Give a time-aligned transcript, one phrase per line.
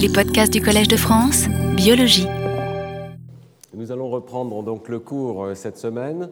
[0.00, 1.46] Les podcasts du Collège de France,
[1.76, 2.26] biologie.
[3.74, 6.30] Nous allons reprendre donc le cours euh, cette semaine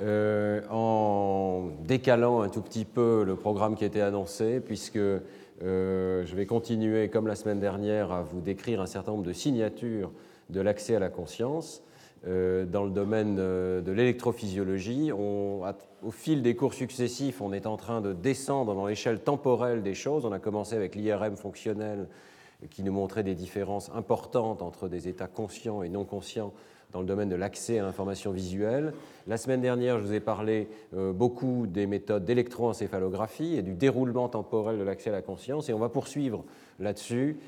[0.00, 5.20] euh, en décalant un tout petit peu le programme qui était annoncé, puisque euh,
[5.60, 10.12] je vais continuer, comme la semaine dernière, à vous décrire un certain nombre de signatures
[10.48, 11.82] de l'accès à la conscience.
[12.24, 18.12] dans le domaine de l'électrophysiologie, au fil des cours successifs, on est en train de
[18.12, 20.24] descendre dans l'échelle temporelle des choses.
[20.24, 22.06] On a commencé avec l'IRM fonctionnel
[22.68, 26.52] qui nous montrait des différences importantes entre des états conscients et non conscients
[26.92, 28.92] dans le domaine de l'accès à l'information visuelle.
[29.26, 34.28] La semaine dernière, je vous ai parlé euh, beaucoup des méthodes d'électroencéphalographie et du déroulement
[34.28, 36.44] temporel de l'accès à la conscience, et on va poursuivre
[36.78, 37.38] là-dessus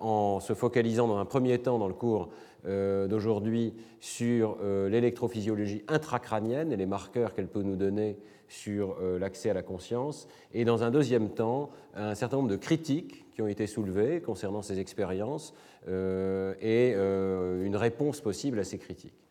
[0.00, 2.30] en se focalisant dans un premier temps dans le cours
[2.66, 9.50] euh, d'aujourd'hui sur euh, l'électrophysiologie intracrânienne et les marqueurs qu'elle peut nous donner sur l'accès
[9.50, 13.46] à la conscience, et dans un deuxième temps, un certain nombre de critiques qui ont
[13.46, 15.54] été soulevées concernant ces expériences
[15.86, 19.28] euh, et euh, une réponse possible à ces critiques.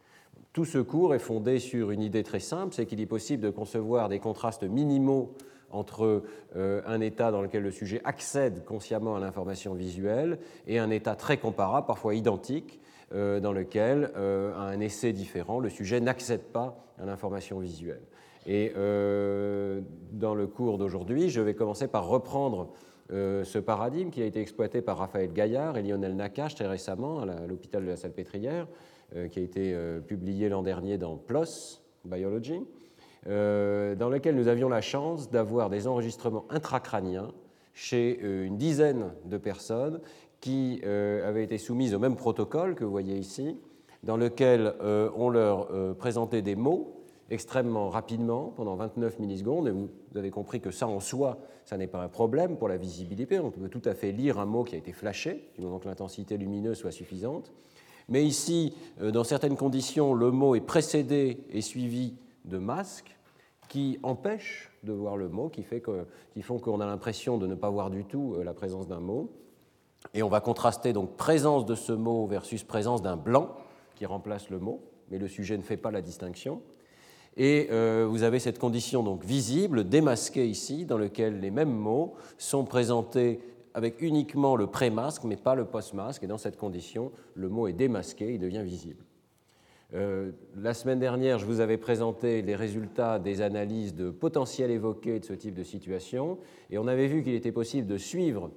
[0.53, 3.49] Tout ce cours est fondé sur une idée très simple, c'est qu'il est possible de
[3.49, 5.33] concevoir des contrastes minimaux
[5.71, 6.23] entre
[6.55, 11.17] euh, un état dans lequel le sujet accède consciemment à l'information visuelle et un état
[11.17, 12.79] très comparable, parfois identique,
[13.11, 18.01] dans lequel, à un essai différent, le sujet n'accède pas à l'information visuelle.
[18.45, 22.73] Et dans le cours d'aujourd'hui, je vais commencer par reprendre
[23.11, 27.21] euh, ce paradigme qui a été exploité par Raphaël Gaillard et Lionel Nakache très récemment
[27.21, 28.67] à l'hôpital de la Salpêtrière,
[29.15, 32.61] euh, qui a été euh, publié l'an dernier dans PLOS Biology,
[33.25, 37.33] dans lequel nous avions la chance d'avoir des enregistrements intracrâniens
[37.73, 39.99] chez une dizaine de personnes
[40.39, 43.57] qui avaient été soumises au même protocole que vous voyez ici,
[44.03, 46.97] dans lequel on leur présentait des mots
[47.29, 51.87] extrêmement rapidement, pendant 29 millisecondes, et vous avez compris que ça en soi, ça n'est
[51.87, 54.75] pas un problème pour la visibilité, on peut tout à fait lire un mot qui
[54.75, 57.51] a été flashé, du moment que l'intensité lumineuse soit suffisante.
[58.07, 62.13] Mais ici, euh, dans certaines conditions, le mot est précédé et suivi
[62.45, 63.17] de masques
[63.67, 65.83] qui empêchent de voir le mot, qui, fait
[66.41, 69.29] font qu'on a l'impression de ne pas voir du tout euh, la présence d'un mot.
[70.13, 73.57] Et on va contraster donc présence de ce mot versus présence d'un blanc
[73.95, 74.81] qui remplace le mot,
[75.11, 76.61] mais le sujet ne fait pas la distinction.
[77.37, 82.15] Et euh, vous avez cette condition donc visible, démasquée ici, dans laquelle les mêmes mots
[82.37, 83.39] sont présentés
[83.75, 86.23] avec uniquement le pré-masque, mais pas le post-masque.
[86.23, 89.05] Et dans cette condition, le mot est démasqué, il devient visible.
[89.93, 95.19] Euh, la semaine dernière, je vous avais présenté les résultats des analyses de potentiel évoqué
[95.19, 96.39] de ce type de situation,
[96.71, 98.49] et on avait vu qu'il était possible de suivre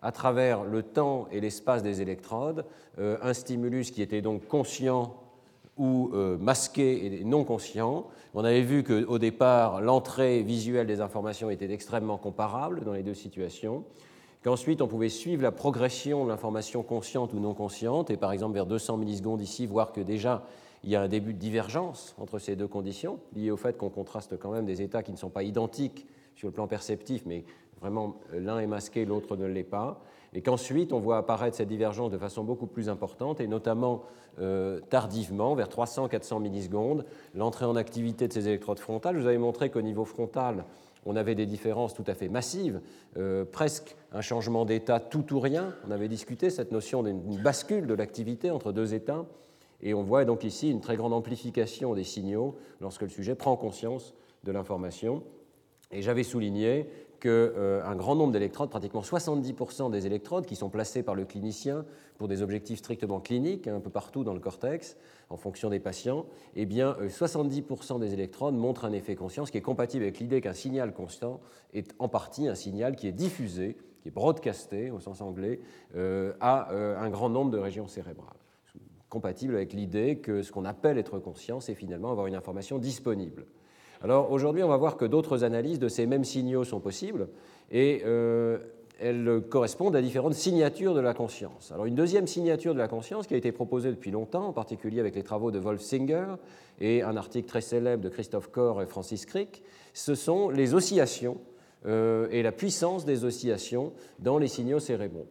[0.00, 2.64] à travers le temps et l'espace des électrodes
[2.98, 5.27] euh, un stimulus qui était donc conscient
[5.78, 8.06] ou euh, masqué et non conscient.
[8.34, 13.14] On avait vu qu'au départ, l'entrée visuelle des informations était extrêmement comparable dans les deux
[13.14, 13.84] situations,
[14.42, 18.54] qu'ensuite on pouvait suivre la progression de l'information consciente ou non consciente, et par exemple
[18.54, 20.44] vers 200 millisecondes ici, voir que déjà
[20.84, 23.88] il y a un début de divergence entre ces deux conditions, lié au fait qu'on
[23.88, 26.06] contraste quand même des états qui ne sont pas identiques
[26.36, 27.44] sur le plan perceptif, mais
[27.80, 30.00] vraiment l'un est masqué, l'autre ne l'est pas
[30.34, 34.02] et qu'ensuite on voit apparaître cette divergence de façon beaucoup plus importante, et notamment
[34.40, 39.16] euh, tardivement, vers 300-400 millisecondes, l'entrée en activité de ces électrodes frontales.
[39.16, 40.64] Je vous avais montré qu'au niveau frontal,
[41.06, 42.80] on avait des différences tout à fait massives,
[43.16, 45.74] euh, presque un changement d'état tout ou rien.
[45.86, 49.24] On avait discuté cette notion d'une bascule de l'activité entre deux états,
[49.80, 53.56] et on voit donc ici une très grande amplification des signaux lorsque le sujet prend
[53.56, 55.22] conscience de l'information.
[55.90, 56.90] Et j'avais souligné
[57.20, 61.84] qu'un euh, grand nombre d'électrodes, pratiquement 70% des électrodes qui sont placées par le clinicien
[62.16, 64.96] pour des objectifs strictement cliniques, hein, un peu partout dans le cortex,
[65.30, 69.58] en fonction des patients, eh bien 70% euh, des électrodes montrent un effet conscience qui
[69.58, 71.40] est compatible avec l'idée qu'un signal constant
[71.74, 75.60] est en partie un signal qui est diffusé, qui est broadcasté au sens anglais,
[75.96, 78.34] euh, à un grand nombre de régions cérébrales
[79.08, 83.46] compatible avec l'idée que ce qu'on appelle être conscient, c'est finalement avoir une information disponible.
[84.02, 87.28] Alors aujourd'hui, on va voir que d'autres analyses de ces mêmes signaux sont possibles
[87.70, 88.58] et euh,
[89.00, 91.72] elles correspondent à différentes signatures de la conscience.
[91.72, 95.00] Alors une deuxième signature de la conscience qui a été proposée depuis longtemps, en particulier
[95.00, 96.26] avec les travaux de Wolf Singer
[96.80, 99.62] et un article très célèbre de Christophe Corr et Francis Crick,
[99.94, 101.38] ce sont les oscillations
[101.86, 105.28] euh, et la puissance des oscillations dans les signaux cérébraux.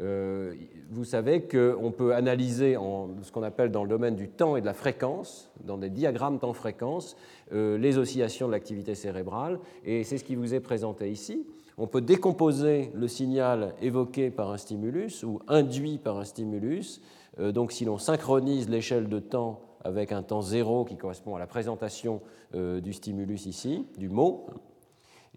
[0.00, 0.54] Euh,
[0.90, 4.60] vous savez qu'on peut analyser en, ce qu'on appelle dans le domaine du temps et
[4.60, 7.16] de la fréquence, dans des diagrammes temps-fréquence,
[7.52, 11.46] euh, les oscillations de l'activité cérébrale, et c'est ce qui vous est présenté ici.
[11.78, 17.00] On peut décomposer le signal évoqué par un stimulus ou induit par un stimulus.
[17.40, 21.38] Euh, donc si l'on synchronise l'échelle de temps avec un temps zéro qui correspond à
[21.38, 22.20] la présentation
[22.52, 24.46] du stimulus ici, du mot,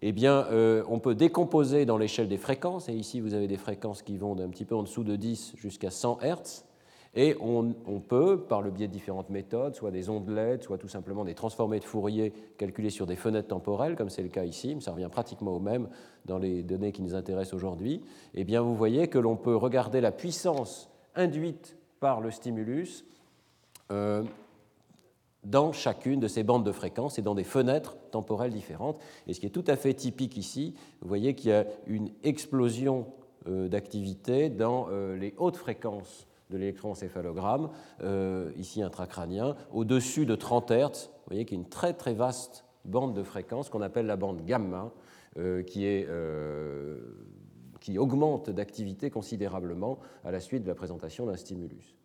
[0.02, 3.56] eh bien, euh, on peut décomposer dans l'échelle des fréquences, et ici vous avez des
[3.56, 6.64] fréquences qui vont d'un petit peu en dessous de 10 jusqu'à 100 Hz,
[7.14, 11.24] et on, peut, par le biais de différentes méthodes, soit des ondelets, soit tout simplement
[11.24, 14.80] des transformés de Fourier calculés sur des fenêtres temporelles, comme c'est le cas ici, mais
[14.80, 15.88] ça revient pratiquement au même
[16.24, 18.02] dans les données qui nous intéressent aujourd'hui,
[18.34, 23.04] eh bien vous voyez que l'on peut regarder la puissance induite par le stimulus
[23.90, 24.22] euh,
[25.44, 29.00] dans chacune de ces bandes de fréquences et dans des fenêtres temporelles différentes.
[29.26, 32.10] Et ce qui est tout à fait typique ici, vous voyez qu'il y a une
[32.22, 33.06] explosion
[33.48, 37.70] euh, d'activité dans euh, les hautes fréquences de l'électroencéphalogramme,
[38.02, 41.08] euh, ici intracrânien, au-dessus de 30 Hz.
[41.08, 44.16] Vous voyez qu'il y a une très très vaste bande de fréquences qu'on appelle la
[44.16, 44.92] bande gamma,
[45.66, 46.06] qui,
[47.96, 51.96] augmente d'activité considérablement à la suite de la présentation d'un stimulus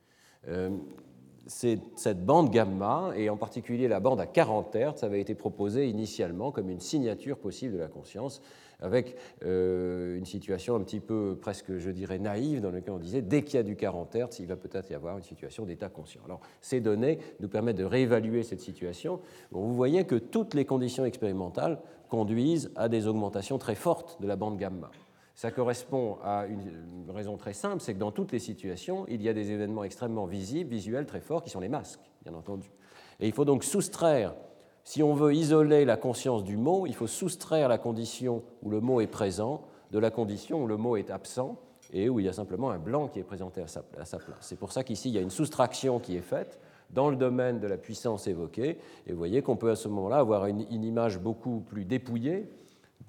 [1.47, 6.51] cette bande gamma, et en particulier la bande à 40 Hz, avait été proposée initialement
[6.51, 8.41] comme une signature possible de la conscience,
[8.79, 13.21] avec euh, une situation un petit peu presque, je dirais, naïve, dans laquelle on disait
[13.21, 15.89] dès qu'il y a du 40 Hz, il va peut-être y avoir une situation d'état
[15.89, 16.21] conscient.
[16.25, 19.19] Alors, ces données nous permettent de réévaluer cette situation.
[19.51, 21.79] vous voyez que toutes les conditions expérimentales
[22.09, 24.91] conduisent à des augmentations très fortes de la bande gamma.
[25.37, 29.29] Ça correspond à une raison très simple, c'est que dans toutes les situations, il y
[29.29, 32.71] a des événements extrêmement visibles, visuels très forts, qui sont les masques, bien entendu.
[33.19, 34.33] Et il faut donc soustraire,
[34.83, 38.81] si on veut isoler la conscience du mot, il faut soustraire la condition où le
[38.81, 39.61] mot est présent
[39.91, 41.61] de la condition où le mot est absent
[41.93, 44.17] et où il y a simplement un blanc qui est présenté à sa, place.
[44.41, 46.59] C'est pour ça qu'ici, il y a une soustraction qui est faite
[46.89, 48.79] dans le domaine de la puissance évoquée.
[49.05, 52.49] Et vous voyez qu'on peut à ce moment-là avoir une image beaucoup plus dépouillée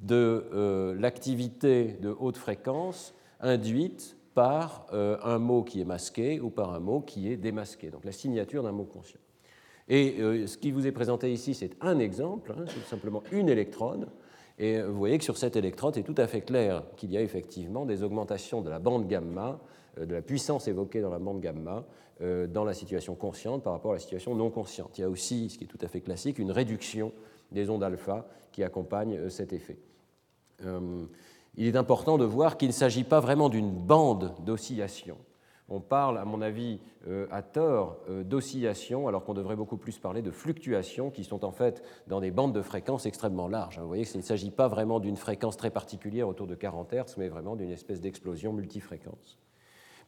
[0.01, 6.51] de euh, l'activité de haute fréquence induite par euh, un mot qui est masqué ou
[6.51, 9.21] par un mot qui est démasqué, donc la signature d'un mot conscient.
[9.89, 13.49] Et euh, ce qui vous est présenté ici, c'est un exemple, hein, c'est simplement une
[13.49, 14.09] électrode,
[14.61, 17.23] et vous voyez que sur cette électrode, c'est tout à fait clair qu'il y a
[17.23, 19.61] effectivement des augmentations de la bande gamma,
[19.97, 21.87] de la puissance évoquée dans la bande gamma,
[22.21, 24.99] dans la situation consciente par rapport à la situation non consciente.
[24.99, 27.13] Il y a aussi, ce qui est tout à fait classique, une réduction
[27.53, 29.79] des ondes alpha qui accompagnent cet effet.
[30.65, 31.07] Euh,
[31.57, 35.19] il est important de voir qu'il ne s'agit pas vraiment d'une bande d'oscillation.
[35.71, 38.25] On parle, à mon avis, euh, à tort euh,
[39.07, 42.55] alors qu'on devrait beaucoup plus parler de fluctuations qui sont en fait dans des bandes
[42.55, 43.79] de fréquences extrêmement larges.
[43.79, 47.17] Vous voyez qu'il ne s'agit pas vraiment d'une fréquence très particulière autour de 40 Hz,
[47.19, 49.39] mais vraiment d'une espèce d'explosion multifréquence.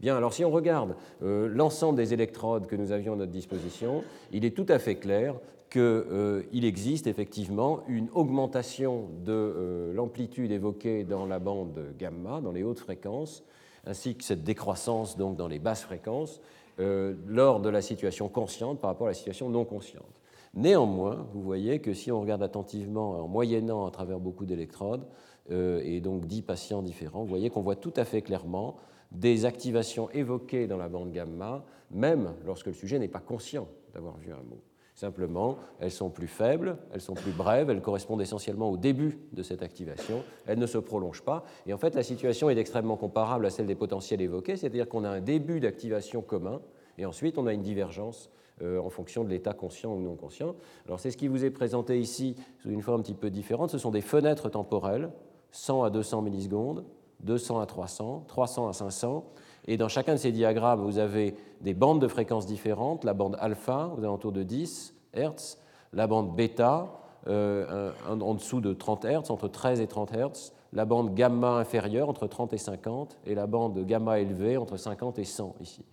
[0.00, 4.02] Bien, alors si on regarde l'ensemble des électrodes que nous avions à notre disposition,
[4.32, 5.34] il est tout à fait clair
[5.70, 12.50] qu'il euh, existe effectivement une augmentation de euh, l'amplitude évoquée dans la bande gamma, dans
[12.50, 13.44] les hautes fréquences,
[13.86, 16.40] ainsi que cette décroissance donc dans les basses fréquences
[16.80, 20.20] euh, lors de la situation consciente par rapport à la situation non consciente.
[20.54, 25.06] Néanmoins, vous voyez que si on regarde attentivement en moyennant à travers beaucoup d'électrodes
[25.48, 28.76] et donc 10 patients différents, vous voyez qu'on voit tout à fait clairement
[29.12, 34.16] des activations évoquées dans la bande gamma, même lorsque le sujet n'est pas conscient d'avoir
[34.16, 34.60] vu un mot.
[35.00, 39.42] Simplement, elles sont plus faibles, elles sont plus brèves, elles correspondent essentiellement au début de
[39.42, 41.46] cette activation, elles ne se prolongent pas.
[41.64, 45.04] Et en fait, la situation est extrêmement comparable à celle des potentiels évoqués, c'est-à-dire qu'on
[45.04, 46.60] a un début d'activation commun,
[46.98, 48.28] et ensuite on a une divergence
[48.60, 50.54] euh, en fonction de l'état conscient ou non conscient.
[50.84, 53.70] Alors c'est ce qui vous est présenté ici sous une forme un petit peu différente.
[53.70, 55.08] Ce sont des fenêtres temporelles,
[55.52, 56.84] 100 à 200 millisecondes,
[57.20, 59.24] 200 à 300, 300 à 500,
[59.66, 63.04] et dans chacun de ces diagrammes, vous avez des bandes de fréquences différentes.
[63.04, 65.58] La bande alpha, aux alentours de 10 Hz,
[65.92, 66.92] la bande bêta,
[67.26, 72.08] euh, en dessous de 30 Hz, entre 13 et 30 Hz, la bande gamma inférieure,
[72.08, 75.84] entre 30 et 50, et la bande gamma élevée, entre 50 et 100 ici.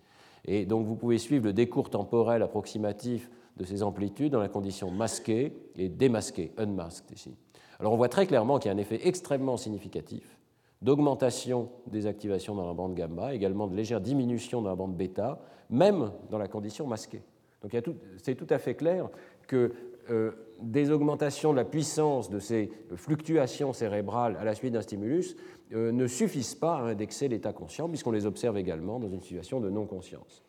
[0.44, 4.90] Et donc vous pouvez suivre le décours temporel approximatif de ces amplitudes dans la condition
[4.90, 7.34] masquée et démasquée, unmasked ici.
[7.80, 10.37] Alors on voit très clairement qu'il y a un effet extrêmement significatif
[10.82, 15.40] d'augmentation des activations dans la bande gamma, également de légère diminution dans la bande bêta,
[15.70, 17.22] même dans la condition masquée.
[17.62, 17.76] Donc
[18.22, 19.08] c'est tout à fait clair
[19.46, 19.72] que
[20.10, 20.32] euh,
[20.62, 25.36] des augmentations de la puissance de ces fluctuations cérébrales à la suite d'un stimulus
[25.72, 29.60] euh, ne suffisent pas à indexer l'état conscient, puisqu'on les observe également dans une situation
[29.60, 30.42] de non-conscience.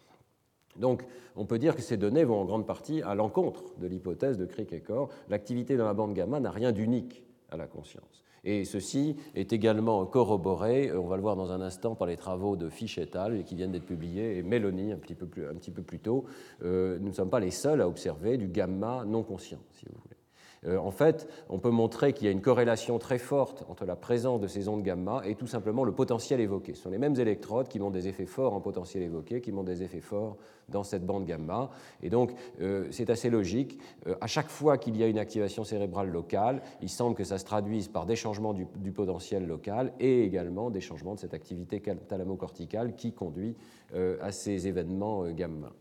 [0.77, 1.03] Donc,
[1.35, 4.45] on peut dire que ces données vont en grande partie à l'encontre de l'hypothèse de
[4.45, 5.09] Crick et Core.
[5.27, 8.23] L'activité dans la bande gamma n'a rien d'unique à la conscience.
[8.43, 12.55] Et ceci est également corroboré, on va le voir dans un instant, par les travaux
[12.55, 13.43] de Fish et al.
[13.43, 16.25] qui viennent d'être publiés, et Mélanie un petit peu plus, un petit peu plus tôt.
[16.63, 19.99] Euh, nous ne sommes pas les seuls à observer du gamma non conscient, si vous
[20.03, 20.18] voulez.
[20.65, 23.95] Euh, en fait, on peut montrer qu'il y a une corrélation très forte entre la
[23.95, 26.73] présence de ces ondes gamma et tout simplement le potentiel évoqué.
[26.73, 29.69] Ce sont les mêmes électrodes qui montrent des effets forts en potentiel évoqué, qui montrent
[29.69, 30.37] des effets forts
[30.67, 31.69] dans cette bande gamma.
[32.03, 33.79] Et donc, euh, c'est assez logique.
[34.07, 37.37] Euh, à chaque fois qu'il y a une activation cérébrale locale, il semble que ça
[37.37, 41.81] se traduise par des changements du, potentiel local et également des changements de cette activité
[42.07, 43.55] thalamocorticale qui conduit
[43.93, 45.71] à ces événements gamma.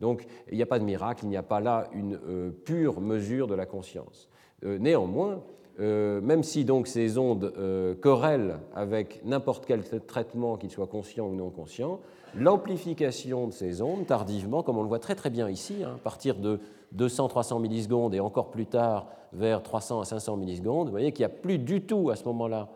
[0.00, 3.00] Donc il n'y a pas de miracle, il n'y a pas là une euh, pure
[3.00, 4.28] mesure de la conscience.
[4.64, 5.42] Euh, néanmoins,
[5.80, 7.52] euh, même si donc ces ondes
[8.00, 12.00] corrèlent avec n'importe quel traitement, qu'il soit conscient ou non conscient,
[12.36, 15.98] l'amplification de ces ondes, tardivement, comme on le voit très très bien ici, hein, à
[15.98, 16.60] partir de
[16.96, 21.32] 200-300 millisecondes et encore plus tard vers 300 à 500 millisecondes, vous voyez qu'il n'y
[21.32, 22.68] a plus du tout à ce moment-là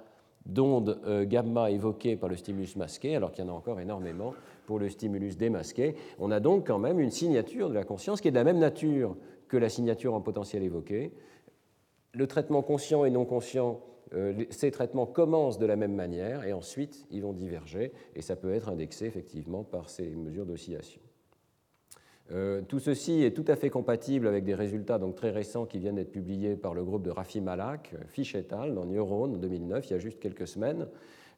[0.47, 4.35] d'ondes gamma évoquées par le stimulus masqué, alors qu'il y en a encore énormément
[4.67, 5.95] pour le stimulus démasqué.
[6.19, 8.59] On a donc quand même une signature de la conscience qui est de la même
[8.59, 9.17] nature
[9.49, 11.13] que la signature en potentiel évoqué.
[12.13, 13.81] Le traitement conscient et non conscient,
[14.15, 18.37] euh, ces traitements commencent de la même manière et ensuite ils vont diverger et ça
[18.37, 21.01] peut être indexé effectivement par ces mesures d'oscillation.
[22.31, 25.79] Euh, tout ceci est tout à fait compatible avec des résultats donc très récents qui
[25.79, 28.75] viennent d'être publiés par le groupe de Rafi Malak, Fish et al.
[28.75, 30.89] dans Neurone en 2009, il y a juste quelques semaines,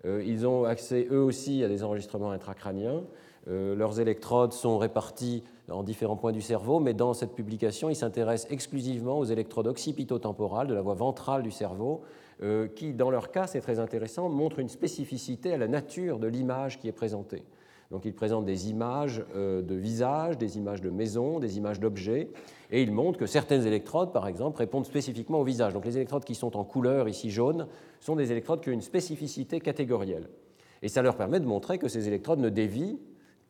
[0.04, 3.04] euh, ils ont accès eux aussi à des enregistrements intracrâniens.
[3.48, 7.96] Euh, leurs électrodes sont réparties en différents points du cerveau, mais dans cette publication, ils
[7.96, 12.02] s'intéressent exclusivement aux électrodes occipitotemporales de la voie ventrale du cerveau,
[12.42, 16.26] euh, qui, dans leur cas, c'est très intéressant, montrent une spécificité à la nature de
[16.26, 17.42] l'image qui est présentée.
[17.90, 22.28] Donc il présente des images euh, de visages, des images de maisons, des images d'objets,
[22.70, 25.72] et il montre que certaines électrodes, par exemple, répondent spécifiquement au visage.
[25.72, 27.66] Donc les électrodes qui sont en couleur, ici jaune,
[27.98, 30.28] sont des électrodes qui ont une spécificité catégorielle.
[30.82, 32.98] Et ça leur permet de montrer que ces électrodes ne dévient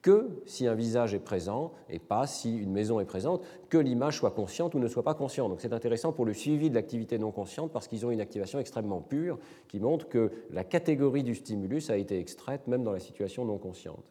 [0.02, 4.16] que si un visage est présent et pas si une maison est présente, que l'image
[4.16, 5.50] soit consciente ou ne soit pas consciente.
[5.50, 8.59] Donc c'est intéressant pour le suivi de l'activité non consciente parce qu'ils ont une activation
[8.59, 13.00] extrêmement pure qui montre que la catégorie du stimulus a été extraite même dans la
[13.00, 14.02] situation non consciente.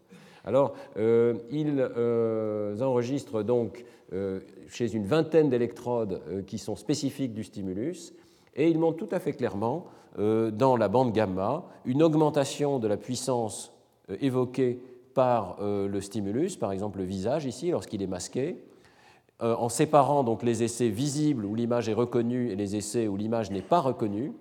[0.49, 7.43] Alors, euh, ils euh, enregistrent donc euh, chez une vingtaine d'électrodes qui sont spécifiques du
[7.43, 8.15] stimulus,
[8.55, 9.85] et ils montrent tout à fait clairement
[10.17, 13.71] dans la bande gamma une augmentation de la puissance
[14.21, 14.81] évoquée
[15.13, 18.57] par le stimulus, par exemple le visage ici, lorsqu'il est masqué,
[19.39, 23.51] en séparant donc les essais visibles où l'image est reconnue et les essais où l'image
[23.51, 24.33] n'est pas reconnue.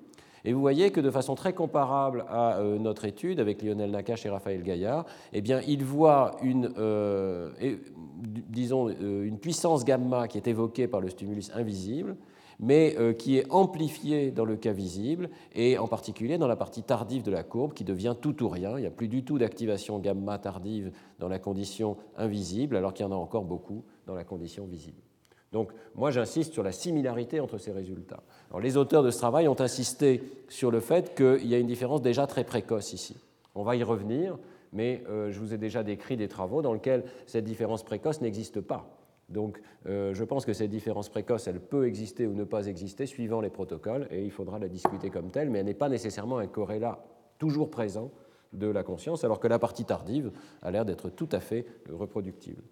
[0.44, 4.26] Et vous voyez que de façon très comparable à euh, notre étude avec Lionel Nakache
[4.26, 10.46] et Raphaël Gaillard, eh bien, il voit une, euh, euh, une puissance gamma qui est
[10.46, 12.16] évoquée par le stimulus invisible,
[12.60, 17.22] mais qui est amplifiée dans le cas visible, et en particulier dans la partie tardive
[17.22, 18.76] de la courbe qui devient tout ou rien.
[18.78, 20.90] Il n'y a plus du tout d'activation gamma tardive
[21.20, 25.07] dans la condition invisible, alors qu'il y en a encore beaucoup dans la condition visible.
[25.52, 28.22] Donc moi j'insiste sur la similarité entre ces résultats.
[28.60, 32.02] les auteurs de ce travail ont insisté sur le fait qu'il y a une différence
[32.02, 33.16] déjà très précoce ici.
[33.54, 34.38] On va y revenir,
[34.72, 38.60] mais euh, je vous ai déjà décrit des travaux dans lesquels cette différence précoce n'existe
[38.60, 38.94] pas.
[39.28, 43.06] Donc euh, je pense que cette différence précoce, elle peut exister ou ne pas exister
[43.06, 46.38] suivant les protocoles, et il faudra la discuter comme telle, mais elle n'est pas nécessairement
[46.38, 47.04] un corrélat
[47.38, 48.10] toujours présent
[48.52, 50.30] de la conscience, alors que la partie tardive
[50.62, 52.62] a l'air d'être tout à fait reproductible.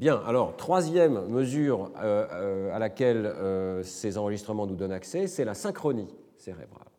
[0.00, 5.44] Bien, alors, troisième mesure euh, euh, à laquelle euh, ces enregistrements nous donnent accès, c'est
[5.44, 6.89] la synchronie cérébrale.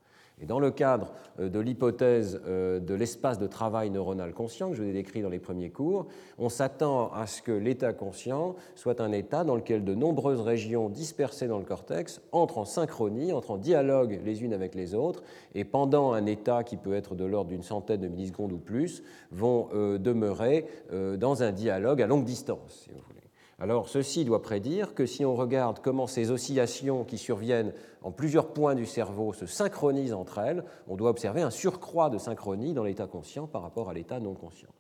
[0.41, 4.75] Et dans le cadre euh, de l'hypothèse euh, de l'espace de travail neuronal conscient que
[4.75, 6.07] je vous ai décrit dans les premiers cours,
[6.37, 10.89] on s'attend à ce que l'état conscient soit un état dans lequel de nombreuses régions
[10.89, 15.23] dispersées dans le cortex entrent en synchronie, entrent en dialogue les unes avec les autres,
[15.53, 19.03] et pendant un état qui peut être de l'ordre d'une centaine de millisecondes ou plus,
[19.31, 20.65] vont euh, demeurer
[21.17, 23.10] dans un dialogue à longue distance, si vous.
[23.61, 28.53] Alors ceci doit prédire que si on regarde comment ces oscillations qui surviennent en plusieurs
[28.53, 32.83] points du cerveau se synchronisent entre elles, on doit observer un surcroît de synchronie dans
[32.83, 34.71] l'état conscient par rapport à l'état non conscient.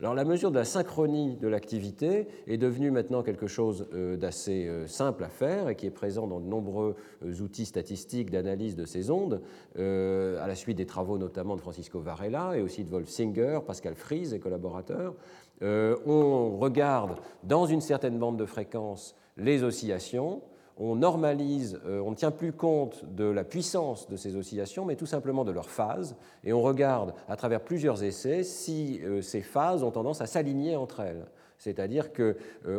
[0.00, 4.68] Alors la mesure de la synchronie de l'activité est devenue maintenant quelque chose euh, d'assez
[4.68, 6.94] euh, simple à faire et qui est présent dans de nombreux
[7.24, 9.42] euh, outils statistiques d'analyse de ces ondes,
[9.76, 13.96] à la suite des travaux notamment de Francisco Varela et aussi de Wolf Singer, Pascal
[13.96, 15.14] Fries et collaborateurs.
[15.62, 20.42] Euh, on regarde dans une certaine bande de fréquence les oscillations,
[20.76, 24.94] on normalise, euh, on ne tient plus compte de la puissance de ces oscillations, mais
[24.94, 29.40] tout simplement de leur phase, et on regarde à travers plusieurs essais si euh, ces
[29.40, 31.26] phases ont tendance à s'aligner entre elles.
[31.58, 32.32] C'est-à-dire qu'au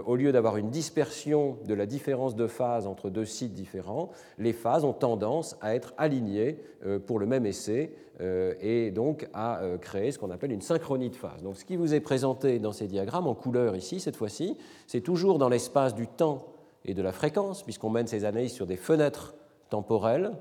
[0.06, 4.54] au lieu d'avoir une dispersion de la différence de phase entre deux sites différents, les
[4.54, 6.58] phases ont tendance à être alignées
[7.06, 11.10] pour le même essai euh, et donc à euh, créer ce qu'on appelle une synchronie
[11.10, 11.42] de phase.
[11.42, 14.58] Donc ce qui vous est présenté dans ces diagrammes en couleur ici, cette fois-ci,
[14.88, 16.48] c'est toujours dans l'espace du temps
[16.84, 19.36] et de la fréquence, puisqu'on mène ces analyses sur des fenêtres
[19.70, 20.32] temporelles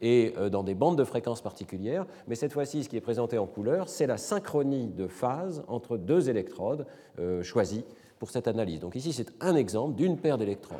[0.00, 2.06] et euh, dans des bandes de fréquences particulières.
[2.28, 5.96] Mais cette fois-ci, ce qui est présenté en couleur, c'est la synchronie de phase entre
[5.96, 6.86] deux électrodes
[7.18, 7.84] euh, choisies
[8.18, 8.80] pour cette analyse.
[8.80, 10.78] Donc ici, c'est un exemple d'une paire d'électrodes.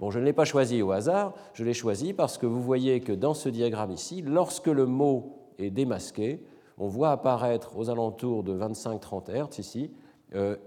[0.00, 3.00] Bon, je ne l'ai pas choisi au hasard, je l'ai choisi parce que vous voyez
[3.00, 6.42] que dans ce diagramme ici, lorsque le mot est démasqué,
[6.78, 9.90] on voit apparaître aux alentours de 25-30 Hz ici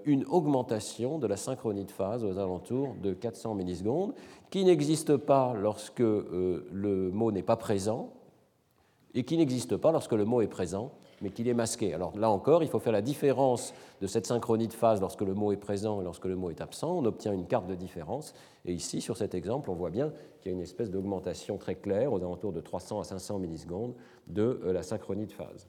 [0.05, 4.13] une augmentation de la synchronie de phase aux alentours de 400 millisecondes,
[4.49, 8.13] qui n'existe pas lorsque euh, le mot n'est pas présent
[9.13, 10.91] et qui n'existe pas lorsque le mot est présent,
[11.21, 11.93] mais qu'il est masqué.
[11.93, 15.33] Alors là encore, il faut faire la différence de cette synchronie de phase lorsque le
[15.33, 16.97] mot est présent et lorsque le mot est absent.
[16.97, 18.33] On obtient une carte de différence.
[18.65, 21.75] Et ici, sur cet exemple, on voit bien qu'il y a une espèce d'augmentation très
[21.75, 23.95] claire, aux alentours de 300 à 500 millisecondes,
[24.27, 25.67] de euh, la synchronie de phase.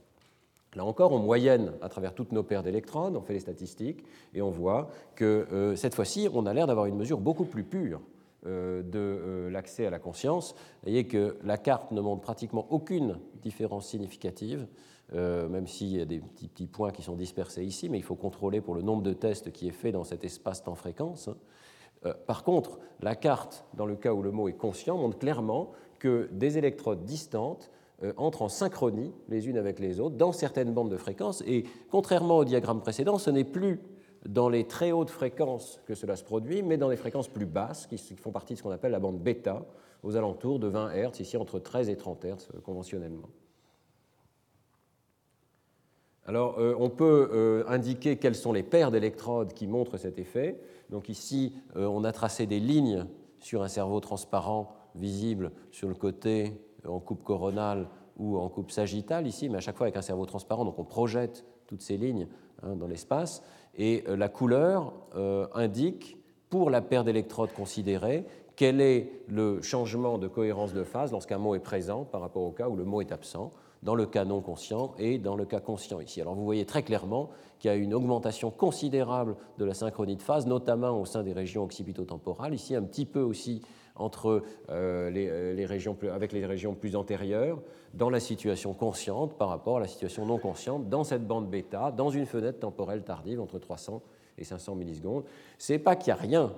[0.76, 4.04] Là encore, on moyenne à travers toutes nos paires d'électrodes, on fait les statistiques,
[4.35, 7.64] et on voit que euh, cette fois-ci, on a l'air d'avoir une mesure beaucoup plus
[7.64, 8.02] pure
[8.45, 10.52] euh, de euh, l'accès à la conscience.
[10.52, 14.66] Vous voyez que la carte ne montre pratiquement aucune différence significative,
[15.12, 18.16] même s'il y a des petits, petits, points qui sont dispersés ici, mais il faut
[18.16, 21.30] contrôler pour le nombre de tests qui est fait dans cet espace temps-fréquence.
[22.26, 26.28] par contre, la carte, dans le cas où le mot est conscient, montre clairement que
[26.33, 27.71] des électrodes distantes
[28.17, 31.43] entrent en synchronie les unes avec les autres dans certaines bandes de fréquences.
[31.47, 33.81] Et contrairement au diagramme précédent, ce n'est plus
[34.29, 37.87] dans les très hautes fréquences que cela se produit, mais dans les fréquences plus basses,
[37.87, 39.65] qui font partie de ce qu'on appelle la bande bêta,
[40.03, 43.29] aux alentours de 20 Hz, ici entre 13 et 30 Hz euh, conventionnellement.
[46.26, 50.61] Alors, euh, on peut indiquer quelles sont les paires d'électrodes qui montrent cet effet.
[50.91, 53.07] Donc ici, on a tracé des lignes
[53.38, 56.53] sur un cerveau transparent visible sur le côté
[56.88, 60.26] en coupe coronale ou en coupe sagittale ici, mais à chaque fois avec un cerveau
[60.26, 62.28] transparent, donc on projette toutes ces lignes
[62.62, 63.43] hein, dans l'espace,
[63.76, 66.16] et euh, la couleur euh, indique,
[66.49, 68.25] pour la paire d'électrodes considérée,
[68.55, 72.52] quel est le changement de cohérence de phase lorsqu'un mot est présent par rapport au
[72.52, 73.52] cas où le mot est absent,
[73.83, 76.21] dans le cas non conscient et dans le cas conscient ici.
[76.21, 80.23] Alors vous voyez très clairement qu'il y a une augmentation considérable de la synchronie de
[80.23, 83.62] phase, notamment au sein des régions occipitotemporales, ici un petit peu aussi
[83.97, 87.61] entre euh, euh, les, régions avec les régions plus antérieures
[87.95, 91.91] dans la situation consciente par rapport à la situation non consciente dans cette bande bêta,
[91.91, 94.03] dans une fenêtre temporelle tardive entre 300
[94.38, 95.25] et 500 millisecondes.
[95.59, 96.52] Ce n'est pas qu'il n'y a rien.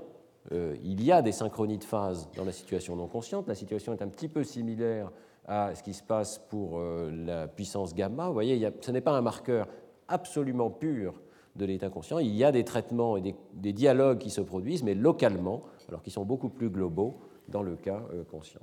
[0.52, 3.46] Euh, il y a des synchronies de phase dans la situation non consciente.
[3.48, 5.12] La situation est un petit peu similaire
[5.46, 8.26] à ce qui se passe pour la puissance gamma.
[8.26, 9.66] Vous voyez, ce n'est pas un marqueur
[10.06, 11.14] absolument pur
[11.56, 12.18] de l'état conscient.
[12.18, 16.02] Il y a des traitements et des, des dialogues qui se produisent, mais localement, alors
[16.02, 18.60] qu'ils sont beaucoup plus globaux dans le cas euh, conscient,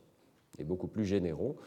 [0.58, 1.58] et beaucoup plus généraux.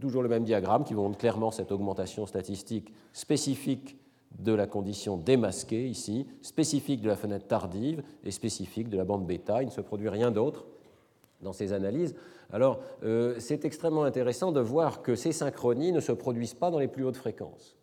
[0.00, 3.96] Toujours le même diagramme qui montre clairement cette augmentation statistique spécifique
[4.38, 9.26] de la condition démasquée ici, spécifique de la fenêtre tardive et spécifique de la bande
[9.26, 9.62] bêta.
[9.62, 10.66] Il ne se produit rien d'autre
[11.40, 12.16] dans ces analyses.
[12.52, 16.80] Alors, euh, c'est extrêmement intéressant de voir que ces synchronies ne se produisent pas dans
[16.80, 17.76] les plus hautes fréquences.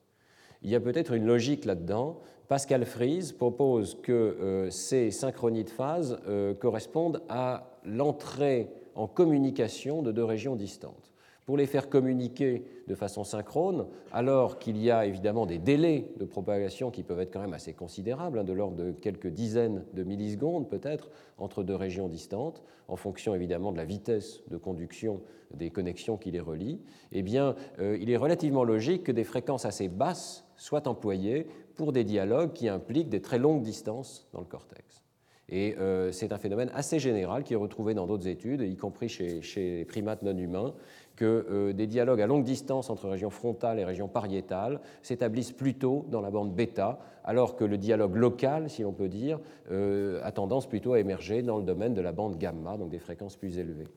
[0.62, 2.19] Il y a peut-être une logique là-dedans.
[2.49, 6.19] Pascal Fries propose que euh, ces synchronies de phase
[6.60, 11.12] correspondent à l'entrée en communication de deux régions distantes.
[11.45, 16.25] Pour les faire communiquer de façon synchrone, alors qu'il y a évidemment des délais de
[16.25, 20.04] propagation qui peuvent être quand même assez considérables, hein, de l'ordre de quelques dizaines de
[20.04, 25.21] millisecondes peut-être, entre deux régions distantes, en fonction évidemment de la vitesse de conduction
[25.54, 26.80] des connexions qui les relient,
[27.12, 31.91] eh bien, euh, il est relativement logique que des fréquences assez basses soient employées pour
[31.91, 35.04] des dialogues qui impliquent des très longues distances dans le cortex.
[35.52, 39.10] Et euh, c'est un phénomène assez général qui est retrouvé dans d'autres études, y compris
[39.10, 40.74] chez, les primates non humains,
[41.18, 46.06] que euh, des dialogues à longue distance entre régions frontales et régions pariétales s'établissent plutôt
[46.10, 49.40] dans la bande bêta, alors que le dialogue local, si l'on peut dire,
[49.72, 53.00] euh, a tendance plutôt à émerger dans le domaine de la bande gamma, donc des
[53.00, 53.88] fréquences plus élevées.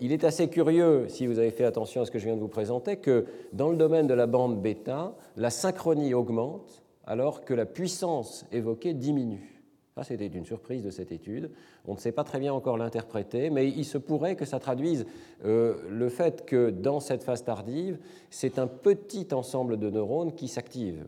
[0.00, 2.40] il est assez curieux, si vous avez fait attention à ce que je viens de
[2.40, 7.54] vous présenter, que dans le domaine de la bande bêta, la synchronie augmente alors que
[7.54, 9.56] la puissance évoquée diminue.
[9.96, 11.50] Ça, c'était une surprise de cette étude.
[11.86, 15.06] On ne sait pas très bien encore l'interpréter, mais il se pourrait que ça traduise
[15.46, 20.48] euh, le fait que dans cette phase tardive, c'est un petit ensemble de neurones qui
[20.48, 21.02] s'active.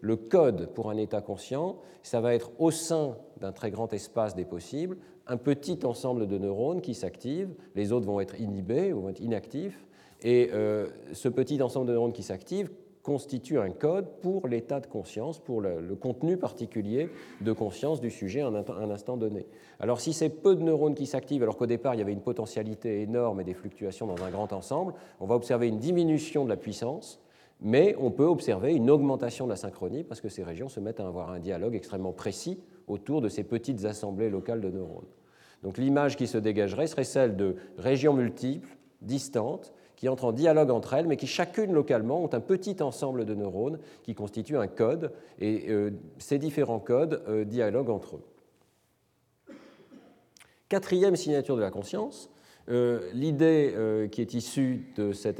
[0.00, 4.34] Le code pour un état conscient, ça va être au sein d'un très grand espace
[4.34, 4.96] des possibles,
[5.28, 9.20] un petit ensemble de neurones qui s'active, les autres vont être inhibés ou vont être
[9.20, 9.86] inactifs,
[10.20, 12.70] et euh, ce petit ensemble de neurones qui s'active
[13.02, 17.10] constitue un code pour l'état de conscience, pour le, contenu particulier
[17.40, 19.46] de conscience du sujet à un, instant donné.
[19.80, 22.22] Alors si c'est peu de neurones qui s'activent, alors qu'au départ il y avait une
[22.22, 26.50] potentialité énorme et des fluctuations dans un grand ensemble, on va observer une diminution de
[26.50, 27.20] la puissance,
[27.60, 31.00] mais on peut observer une augmentation de la synchronie parce que ces régions se mettent
[31.00, 35.06] à avoir un dialogue extrêmement précis autour de ces petites assemblées locales de neurones.
[35.64, 40.72] Donc l'image qui se dégagerait serait celle de régions multiples, distantes, qui entrent en dialogue
[40.72, 44.66] entre elles, mais qui chacune localement ont un petit ensemble de neurones qui constituent un
[44.66, 49.54] code, et euh, ces différents codes euh, dialoguent entre eux.
[50.68, 52.30] Quatrième signature de la conscience,
[52.68, 55.38] euh, l'idée qui est issue de cette,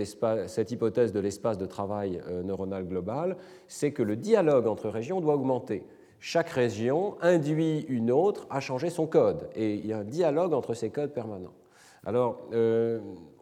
[0.70, 5.82] hypothèse de l'espace de travail neuronal global, c'est que le dialogue entre régions doit augmenter
[6.20, 9.50] chaque région induit une autre à changer son code.
[9.56, 11.54] Et il y a un dialogue entre ces codes permanents.
[12.04, 12.48] Alors,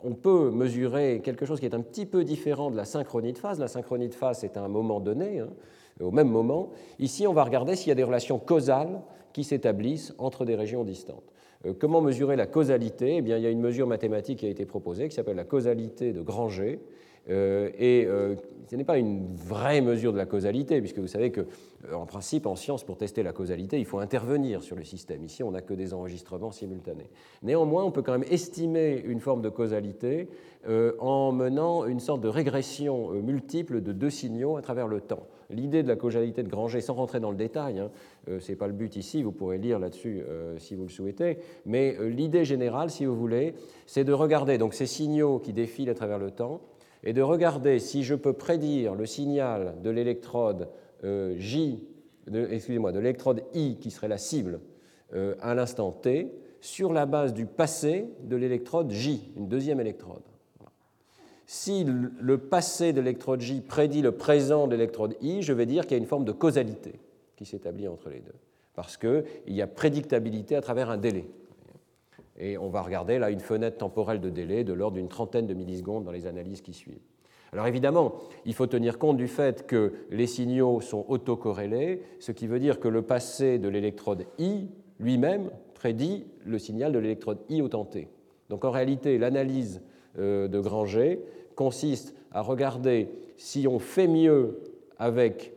[0.04, 3.38] on peut mesurer quelque chose qui est un petit peu différent de la synchronie de
[3.38, 3.58] phase.
[3.58, 5.48] La synchronie de phase, c'est à un moment donné, hein,
[6.00, 6.70] au même moment.
[6.98, 10.84] Ici, on va regarder s'il y a des relations causales qui s'établissent entre des régions
[10.84, 11.32] distantes.
[11.66, 13.16] Euh, comment mesurer la causalité?
[13.16, 15.44] Eh bien, Il y a une mesure mathématique qui a été proposée qui s'appelle la
[15.44, 16.80] causalité de Granger,
[17.30, 18.34] et euh,
[18.68, 22.06] ce n'est pas une vraie mesure de la causalité, puisque vous savez que, euh, en
[22.06, 25.24] principe, en science, pour tester la causalité, il faut intervenir sur le système.
[25.24, 27.10] Ici, on n'a que des enregistrements simultanés.
[27.42, 30.28] Néanmoins, on peut quand même estimer une forme de causalité
[30.98, 35.26] en menant une sorte de régression multiple de deux signaux à travers le temps.
[35.48, 37.90] L'idée de la causalité de Granger, sans rentrer dans le détail, hein,
[38.26, 40.22] ce n'est pas le but ici, vous pourrez lire là-dessus
[40.58, 43.54] si vous le souhaitez, mais l'idée générale, si vous voulez,
[43.86, 46.60] c'est de regarder donc, ces signaux qui défilent à travers le temps
[47.04, 50.68] et de regarder si je peux prédire le signal de l'électrode
[51.04, 51.82] euh, J,
[52.32, 54.60] excusez-moi, de l'électrode I qui serait la cible
[55.14, 60.22] euh, à l'instant t sur la base du passé de l'électrode J, une deuxième électrode.
[61.46, 65.82] Si le passé de l'électrode J prédit le présent de l'électrode I, je vais dire
[65.82, 67.00] qu'il y a une forme de causalité
[67.34, 68.36] qui s'établit entre les deux,
[68.76, 71.24] parce qu'il y a prédictabilité à travers un délai.
[72.40, 75.54] Et on va regarder là une fenêtre temporelle de délai de l'ordre d'une trentaine de
[75.54, 77.02] millisecondes dans les analyses qui suivent.
[77.52, 78.14] Alors évidemment,
[78.46, 82.80] il faut tenir compte du fait que les signaux sont autocorrélés, ce qui veut dire
[82.80, 87.84] que le passé de l'électrode I lui-même prédit le signal de l'électrode I au temps
[87.84, 88.08] t.
[88.48, 89.82] Donc en réalité, l'analyse
[90.18, 91.20] euh, de Granger
[91.56, 94.60] consiste à regarder si on fait mieux
[94.98, 95.52] avec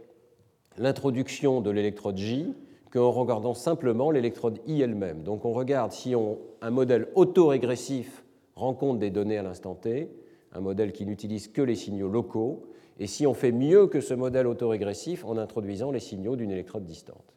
[0.78, 2.54] l'introduction de l'électrode J
[2.93, 5.23] qu'en regardant simplement l'électrode I elle-même.
[5.23, 6.13] Donc on regarde si
[6.62, 8.23] un modèle autorégressif
[8.56, 10.12] rend compte des données à l'instant t,
[10.51, 12.67] un modèle qui n'utilise que les signaux locaux,
[12.99, 16.86] et si on fait mieux que ce modèle autorégressif en introduisant les signaux d'une électrode
[16.86, 17.34] distante.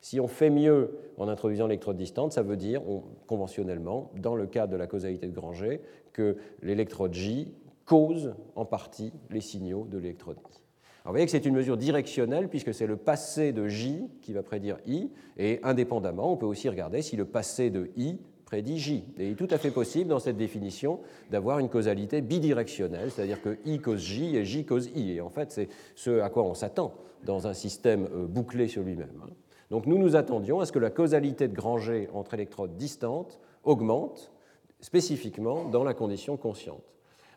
[0.00, 2.80] Si on fait mieux en introduisant l'électrode distante, ça veut dire,
[3.26, 5.82] conventionnellement, dans le cas de la causalité de Granger,
[6.14, 7.52] que l'électrode J
[7.84, 10.59] cause en partie les signaux de l'électrode I
[11.04, 14.42] vous voyez que c'est une mesure directionnelle puisque c'est le passé de J qui va
[14.42, 19.04] prédire I, et indépendamment, on peut aussi regarder si le passé de I prédit J.
[19.16, 23.58] Il est tout à fait possible dans cette définition d'avoir une causalité bidirectionnelle, c'est-à-dire que
[23.64, 25.12] I cause J et J cause I.
[25.12, 28.82] Et en fait, c'est ce à quoi on s'attend dans un système euh, bouclé sur
[28.82, 29.24] lui-même.
[29.70, 34.32] Donc nous nous attendions à ce que la causalité de Granger entre électrodes distantes augmente
[34.80, 36.82] spécifiquement dans la condition consciente.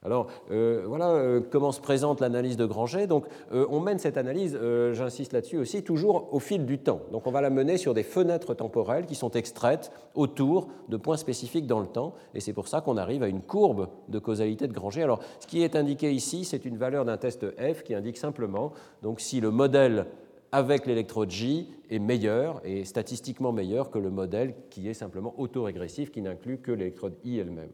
[0.05, 3.07] Alors euh, voilà euh, comment se présente l'analyse de Granger.
[3.07, 4.57] Donc euh, on mène cette analyse,
[4.91, 7.01] j'insiste là-dessus aussi, toujours au fil du temps.
[7.11, 11.17] Donc on va la mener sur des fenêtres temporelles qui sont extraites autour de points
[11.17, 12.13] spécifiques dans le temps.
[12.33, 15.03] Et c'est pour ça qu'on arrive à une courbe de causalité de Granger.
[15.03, 18.73] Alors ce qui est indiqué ici, c'est une valeur d'un test F qui indique simplement
[19.01, 20.07] donc si le modèle
[20.51, 26.11] avec l'électrode J est meilleur et statistiquement meilleur que le modèle qui est simplement autorégressif,
[26.11, 27.71] qui n'inclut que l'électrode I elle-même.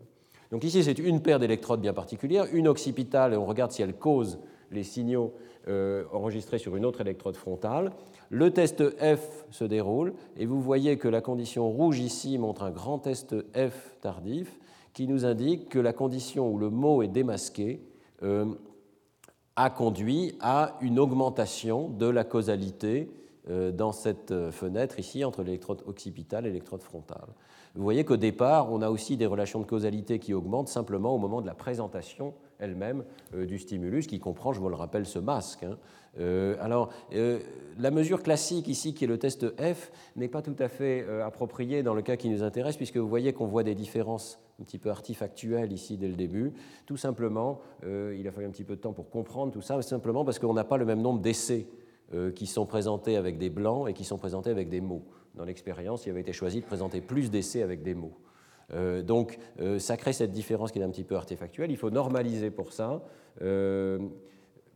[0.51, 3.93] Donc ici, c'est une paire d'électrodes bien particulière, une occipitale, et on regarde si elle
[3.93, 4.39] cause
[4.71, 5.33] les signaux
[5.67, 7.91] euh, enregistrés sur une autre électrode frontale.
[8.29, 12.71] Le test F se déroule, et vous voyez que la condition rouge ici montre un
[12.71, 14.59] grand test F tardif,
[14.93, 17.81] qui nous indique que la condition où le mot est démasqué
[18.23, 18.45] euh,
[19.55, 23.11] a conduit à une augmentation de la causalité
[23.49, 27.27] euh, dans cette fenêtre ici entre l'électrode occipitale et l'électrode frontale.
[27.75, 31.17] Vous voyez qu'au départ, on a aussi des relations de causalité qui augmentent simplement au
[31.17, 35.19] moment de la présentation elle-même euh, du stimulus, qui comprend, je vous le rappelle, ce
[35.19, 35.63] masque.
[35.63, 35.77] Hein.
[36.19, 37.39] Euh, alors, euh,
[37.77, 41.83] la mesure classique ici, qui est le test F, n'est pas tout à fait appropriée
[41.83, 44.79] dans le cas qui nous intéresse, puisque vous voyez qu'on voit des différences un petit
[44.79, 46.51] peu artifactuelles ici dès le début.
[46.85, 50.25] Tout simplement, il a fallu un petit peu de temps pour comprendre tout ça, simplement
[50.25, 51.67] parce qu'on n'a pas le même nombre d'essais
[52.35, 55.05] qui sont présentés avec des blancs et qui sont présentés avec des mots
[55.39, 58.13] dans l'expérience, il avait été choisi de présenter plus d'essais avec des mots.
[58.73, 61.71] Euh, donc euh, ça crée cette différence qui est un petit peu artefactuelle.
[61.71, 63.01] Il faut normaliser pour ça,
[63.41, 63.99] euh,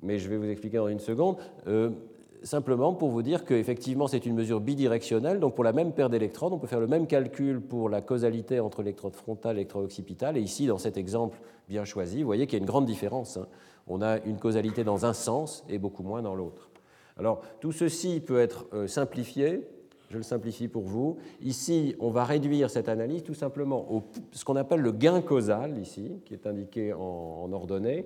[0.01, 1.37] mais je vais vous expliquer dans une seconde.
[2.43, 6.53] simplement pour vous dire qu'effectivement c'est une mesure bidirectionnelle, donc pour la même paire d'électrodes,
[6.53, 10.37] on peut faire le même calcul pour la causalité entre l'électrode frontale et l'électrode occipitale,
[10.37, 13.37] et ici dans cet exemple bien choisi, vous voyez qu'il y a une grande différence.
[13.37, 13.47] Hein.
[13.87, 16.69] On a une causalité dans un sens et beaucoup moins dans l'autre.
[17.17, 19.65] Alors tout ceci peut être simplifié,
[20.13, 21.17] je le simplifie pour vous.
[21.41, 25.79] Ici, on va réduire cette analyse tout simplement au ce qu'on appelle le gain causal,
[25.79, 28.05] ici, qui est indiqué en, ordonnée,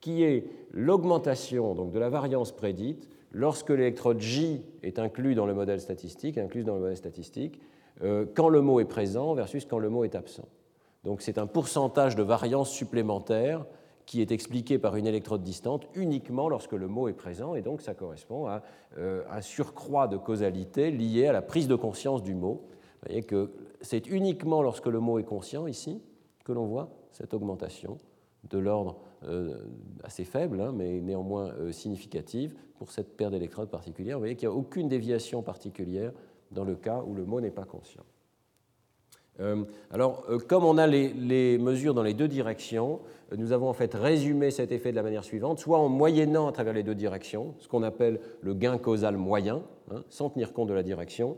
[0.00, 5.80] qui est l'augmentation de la variance prédite lorsque l'électrode J est inclus dans le modèle
[5.80, 7.58] statistique, inclus dans le modèle statistique,
[8.02, 10.48] euh, quand le mot est présent versus quand le mot est absent.
[11.04, 13.64] Donc c'est un pourcentage de variance supplémentaire
[14.06, 17.82] qui est expliqué par une électrode distante uniquement lorsque le mot est présent, et donc
[17.82, 18.62] ça correspond à
[18.98, 22.62] euh, un surcroît de causalité lié à la prise de conscience du mot.
[23.02, 26.00] Vous voyez que c'est uniquement lorsque le mot est conscient ici
[26.44, 27.98] que l'on voit cette augmentation
[28.48, 29.58] de l'ordre euh,
[30.04, 34.16] assez faible, hein, mais néanmoins euh, significative pour cette paire d'électrodes particulière.
[34.16, 36.12] Vous voyez qu'il n'y a aucune déviation particulière
[36.52, 38.04] dans le cas où le mot n'est pas conscient.
[39.40, 43.00] Euh, alors, comme on a les, mesures dans les deux directions,
[43.36, 46.52] nous avons en fait résumé cet effet de la manière suivante, soit en moyennant à
[46.52, 50.68] travers les deux directions, ce qu'on appelle le gain causal moyen, hein, sans tenir compte
[50.68, 51.36] de la direction,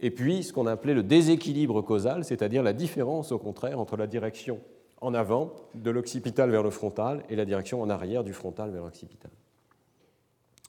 [0.00, 4.06] et puis ce qu'on appelait le déséquilibre causal, c'est-à-dire la différence au contraire entre la
[4.06, 4.60] direction
[5.00, 8.82] en avant de l'occipital vers le frontal et la direction en arrière du frontal vers
[8.82, 9.30] l'occipital.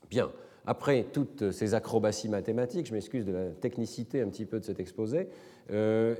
[0.09, 0.29] Bien,
[0.65, 4.79] après toutes ces acrobaties mathématiques, je m'excuse de la technicité un petit peu de cet
[4.79, 5.29] exposé,
[5.71, 6.15] euh,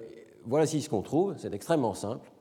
[0.45, 2.31] voilà ce qu'on trouve, c'est extrêmement simple.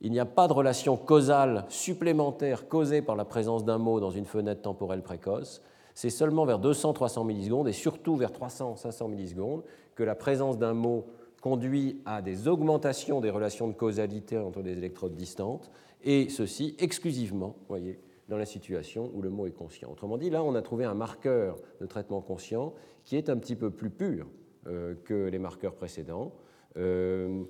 [0.00, 4.10] Il n'y a pas de relation causale supplémentaire causée par la présence d'un mot dans
[4.10, 5.62] une fenêtre temporelle précoce.
[5.94, 9.62] C'est seulement vers 200-300 millisecondes et surtout vers 300-500 millisecondes
[9.94, 11.04] que la présence d'un mot
[11.40, 15.70] conduit à des augmentations des relations de causalité entre des électrodes distantes,
[16.04, 19.90] et ceci exclusivement, voyez, dans la situation où le mot est conscient.
[19.90, 22.72] Autrement dit, là, on a trouvé un marqueur de traitement conscient
[23.04, 24.26] qui est un petit peu plus pur
[24.64, 26.32] que les marqueurs précédents.
[26.76, 27.42] Euh,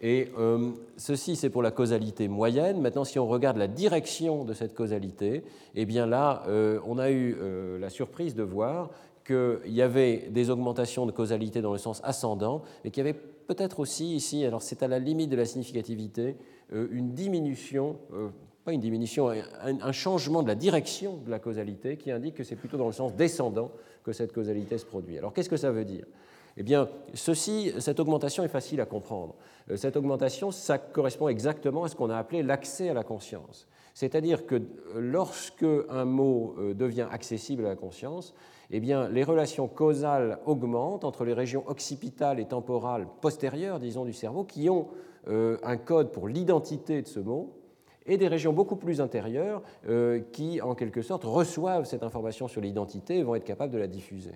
[0.00, 2.80] et euh, ceci, c'est pour la causalité moyenne.
[2.80, 6.44] Maintenant, si on regarde la direction de cette causalité, eh bien là,
[6.86, 7.36] on a eu
[7.78, 8.90] la surprise de voir
[9.24, 13.18] qu'il y avait des augmentations de causalité dans le sens ascendant, mais qu'il y avait
[13.46, 16.36] peut-être aussi ici, alors c'est à la limite de la significativité,
[16.72, 18.28] euh, une diminution, euh,
[18.64, 19.30] pas une diminution,
[19.62, 22.92] un, changement de la direction de la causalité qui indique que c'est plutôt dans le
[22.92, 23.70] sens descendant
[24.02, 25.18] que cette causalité se produit.
[25.18, 26.06] Alors qu'est-ce que ça veut dire?
[26.56, 29.34] Eh bien, ceci, cette augmentation est facile à comprendre.
[29.70, 33.66] Euh, cette augmentation, ça correspond exactement à ce qu'on a appelé l'accès à la conscience.
[33.94, 34.60] C'est-à-dire que
[34.96, 38.34] lorsque un mot devient accessible à la conscience,
[38.70, 44.12] eh bien, les relations causales augmentent entre les régions occipitales et temporales postérieures, disons, du
[44.12, 44.88] cerveau, qui ont
[45.28, 47.60] euh, un code pour l'identité de ce mot,
[48.06, 52.60] et des régions beaucoup plus intérieures euh, qui, en quelque sorte, reçoivent cette information sur
[52.60, 54.34] l'identité et vont être capables de la diffuser.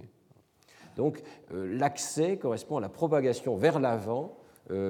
[0.99, 1.23] Donc,
[1.55, 4.37] euh, l'accès correspond à la propagation vers l'avant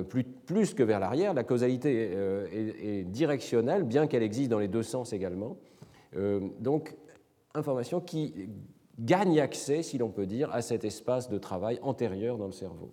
[0.08, 1.34] plus, que vers l'arrière.
[1.34, 5.56] La causalité est, est, directionnelle, bien qu'elle existe dans les deux sens également.
[6.58, 6.96] donc,
[7.54, 8.50] information qui
[8.98, 12.90] gagne accès, si l'on peut dire, à cet espace de travail antérieur dans le cerveau.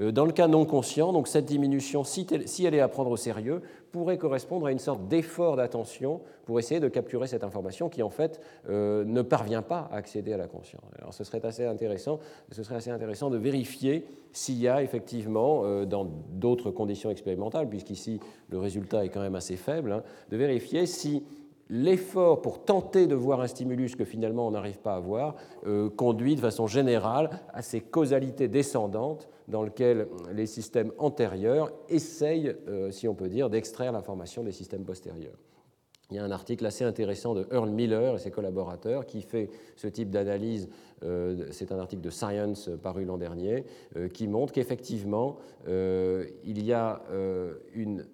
[0.00, 2.26] Euh, dans le cas non conscient, donc cette diminution, si
[2.64, 6.80] elle est à prendre au sérieux, pourrait correspondre à une sorte d'effort d'attention pour essayer
[6.80, 10.48] de capturer cette information qui en fait euh, ne parvient pas à accéder à la
[10.48, 10.82] conscience.
[10.98, 12.18] Alors ce serait assez intéressant,
[12.50, 17.68] ce serait assez intéressant de vérifier s'il y a effectivement, euh, dans d'autres conditions expérimentales,
[17.68, 21.22] puisqu'ici le résultat est quand même assez faible, hein, de vérifier si
[21.70, 25.88] l'effort pour tenter de voir un stimulus que finalement on n'arrive pas à voir euh,
[25.90, 32.90] conduit de façon générale à ces causalités descendantes dans lesquelles les systèmes antérieurs essayent, euh,
[32.90, 35.36] si on peut dire, d'extraire l'information des systèmes postérieurs.
[36.10, 39.48] Il y a un article assez intéressant de Earl Miller et ses collaborateurs qui fait
[39.74, 40.68] ce type d'analyse.
[41.02, 43.64] Euh, c'est un article de Science paru l'an dernier
[43.96, 47.02] euh, qui montre qu'effectivement, euh, il y a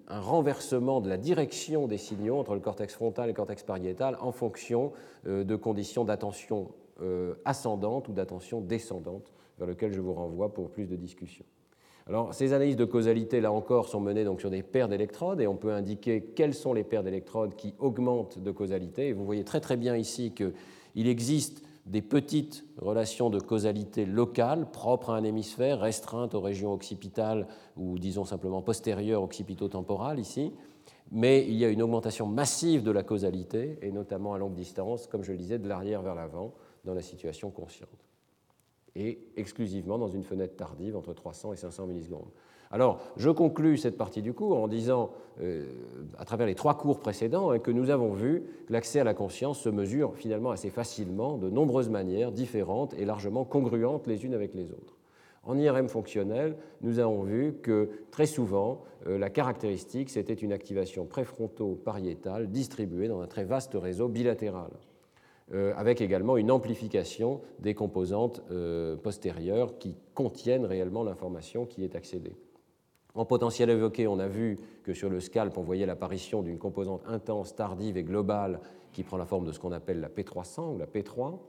[0.07, 4.17] un renversement de la direction des signaux entre le cortex frontal et le cortex pariétal
[4.21, 4.93] en fonction
[5.25, 6.71] de conditions d'attention
[7.45, 11.45] ascendante ou d'attention descendante, vers lesquelles je vous renvoie pour plus de discussions.
[12.07, 15.47] Alors, ces analyses de causalité, là encore, sont menées donc sur des paires d'électrodes et
[15.47, 19.09] on peut indiquer quelles sont les paires d'électrodes qui augmentent de causalité.
[19.09, 24.69] Et vous voyez très très bien ici qu'il existe des petites relations de causalité locales
[24.71, 30.51] propres à un hémisphère, restreintes aux régions occipitales ou disons simplement postérieures occipito-temporales ici.
[31.11, 35.07] Mais il y a une augmentation massive de la causalité, et notamment à longue distance,
[35.07, 36.53] comme je le disais, de l'arrière vers l'avant,
[36.85, 37.89] dans la situation consciente.
[38.95, 42.29] Et exclusivement dans une fenêtre tardive entre 300 et 500 millisecondes.
[42.71, 45.65] Alors, je conclus cette partie du cours en disant, euh,
[46.17, 49.13] à travers les trois cours précédents, hein, que nous avons vu que l'accès à la
[49.13, 54.33] conscience se mesure finalement assez facilement, de nombreuses manières différentes et largement congruentes les unes
[54.33, 54.97] avec les autres.
[55.43, 61.05] En IRM fonctionnel, nous avons vu que très souvent, euh, la caractéristique, c'était une activation
[61.05, 64.69] préfronto-pariétale distribuée dans un très vaste réseau bilatéral,
[65.53, 68.41] avec également une amplification des composantes
[69.03, 72.35] postérieures qui contiennent réellement l'information qui est accédée.
[73.13, 77.01] En potentiel évoqué, on a vu que sur le scalp, on voyait l'apparition d'une composante
[77.05, 78.61] intense, tardive et globale
[78.93, 81.39] qui prend la forme de ce qu'on appelle la P300 ou la P3.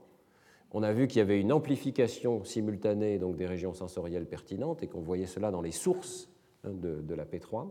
[0.71, 4.87] On a vu qu'il y avait une amplification simultanée donc, des régions sensorielles pertinentes et
[4.87, 6.29] qu'on voyait cela dans les sources
[6.65, 7.69] hein, de, de, la P3.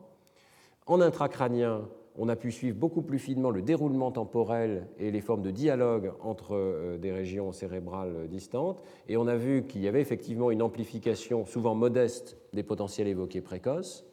[0.87, 5.43] En intracrânien, on a pu suivre beaucoup plus finement le déroulement temporel et les formes
[5.43, 10.01] de dialogue entre euh, des régions cérébrales distantes, et on a vu qu'il y avait
[10.01, 14.05] effectivement une amplification souvent modeste des potentiels évoqués précoces,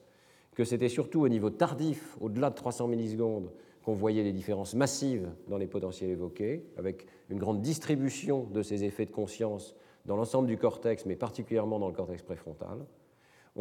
[0.55, 3.51] que c'était surtout au niveau tardif, au-delà de 300 millisecondes,
[3.83, 8.83] qu'on voyait des différences massives dans les potentiels évoqués, avec une grande distribution de ces
[8.83, 12.85] effets de conscience dans l'ensemble du cortex, mais particulièrement dans le cortex préfrontal.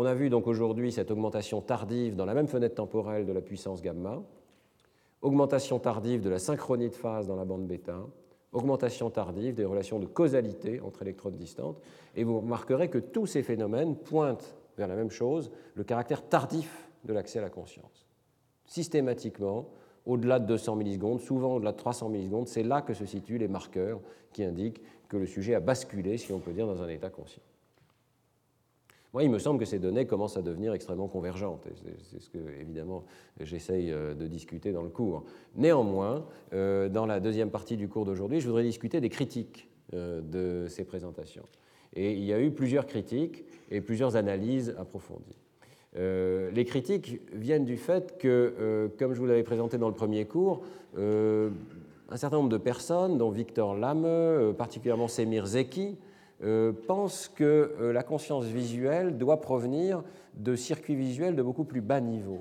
[0.01, 3.41] On a vu donc aujourd'hui cette augmentation tardive dans la même fenêtre temporelle de la
[3.41, 4.23] puissance gamma,
[5.23, 8.07] augmentation tardive de la synchronie de phase dans la bande bêta,
[8.53, 11.81] augmentation tardive des relations de causalité entre électrodes distantes,
[12.15, 16.89] et vous remarquerez que tous ces phénomènes pointent vers la même chose, le caractère tardif
[17.03, 18.07] de l'accès à la conscience.
[18.67, 19.67] Systématiquement,
[20.07, 23.49] au-delà de 200 millisecondes, souvent au-delà de 300 millisecondes, c'est là que se situent les
[23.49, 23.99] marqueurs
[24.33, 27.43] qui indiquent que le sujet a basculé, si on peut dire, dans un état conscient.
[29.15, 31.67] Moi, il me semble que ces données commencent à devenir extrêmement convergentes.
[32.03, 33.05] C'est ce que, évidemment,
[33.41, 35.25] j'essaye euh, de discuter dans le cours.
[35.57, 40.21] Néanmoins, euh, dans la deuxième partie du cours d'aujourd'hui, je voudrais discuter des critiques euh,
[40.21, 41.47] de ces présentations.
[41.95, 45.37] Et il y a eu plusieurs critiques et plusieurs analyses approfondies.
[45.95, 50.63] les critiques viennent du fait que, comme je vous l'avais présenté dans le premier cours,
[50.97, 55.97] un certain nombre de personnes, dont Victor Lame, particulièrement Semir Zeki,
[56.87, 62.01] pense que euh, la conscience visuelle doit provenir de circuits visuels de beaucoup plus bas
[62.01, 62.41] niveau.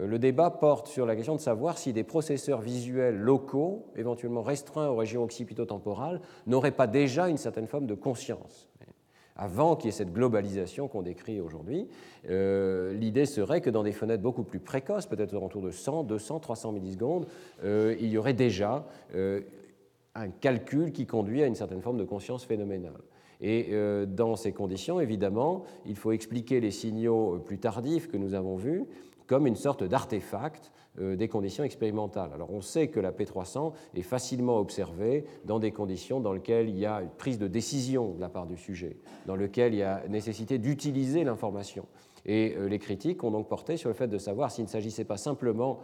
[0.00, 4.42] Euh, le débat porte sur la question de savoir si des processeurs visuels locaux, éventuellement
[4.42, 8.68] restreints aux régions occipitotemporales, n'auraient pas déjà une certaine forme de conscience.
[9.36, 11.88] Avant qu'il y ait cette globalisation qu'on décrit aujourd'hui,
[12.22, 16.70] l'idée serait que dans des fenêtres beaucoup plus précoces, peut-être autour de 100, 200, 300
[16.70, 17.26] millisecondes,
[17.64, 22.92] il y aurait déjà un calcul qui conduit à une certaine forme de conscience phénoménale.
[23.40, 28.34] Et euh, dans ces conditions, évidemment, il faut expliquer les signaux plus tardifs que nous
[28.34, 28.84] avons vus
[29.26, 30.70] comme une sorte d'artefact
[31.00, 32.30] euh, des conditions expérimentales.
[32.34, 36.78] Alors on sait que la P300 est facilement observée dans des conditions dans lesquelles il
[36.78, 39.82] y a une prise de décision de la part du sujet, dans lesquelles il y
[39.82, 41.86] a nécessité d'utiliser l'information.
[42.26, 45.04] Et euh, les critiques ont donc porté sur le fait de savoir s'il ne s'agissait
[45.04, 45.80] pas simplement,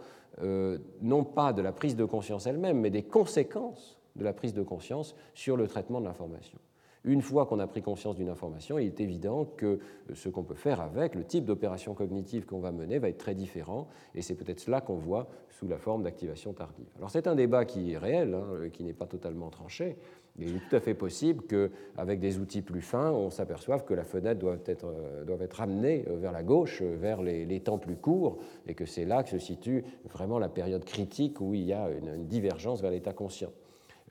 [1.01, 4.63] non pas de la prise de conscience elle-même, mais des conséquences de la prise de
[4.63, 6.57] conscience sur le traitement de l'information.
[7.03, 9.79] Une fois qu'on a pris conscience d'une information, il est évident que
[10.13, 13.33] ce qu'on peut faire avec, le type d'opération cognitive qu'on va mener va être très
[13.33, 16.85] différent, et c'est peut-être cela qu'on voit sous la forme d'activation tardive.
[16.97, 19.97] Alors c'est un débat qui est réel, hein, qui n'est pas totalement tranché,
[20.37, 24.03] il est tout à fait possible qu'avec des outils plus fins, on s'aperçoive que la
[24.03, 27.77] fenêtre doit être, euh, doit être amenée euh, vers la gauche, euh, vers les, temps
[27.77, 31.63] plus courts, et que c'est là que se situe vraiment la période critique où il
[31.63, 33.51] y a une divergence vers l'état conscient.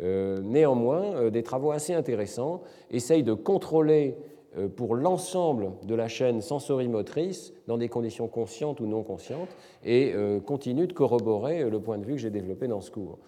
[0.03, 4.17] Euh, néanmoins, euh, des travaux assez intéressants essayent de contrôler
[4.57, 9.51] euh, pour l'ensemble de la chaîne sensorimotrice dans des conditions conscientes ou non conscientes
[9.85, 10.15] et
[10.47, 13.19] continuent de corroborer le point de vue que j'ai développé dans ce cours.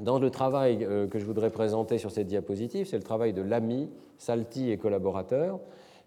[0.00, 3.88] Dans le travail que je voudrais présenter sur cette diapositive, c'est le travail de Lamy,
[4.18, 5.60] Salty et collaborateurs,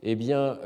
[0.03, 0.59] eh bien,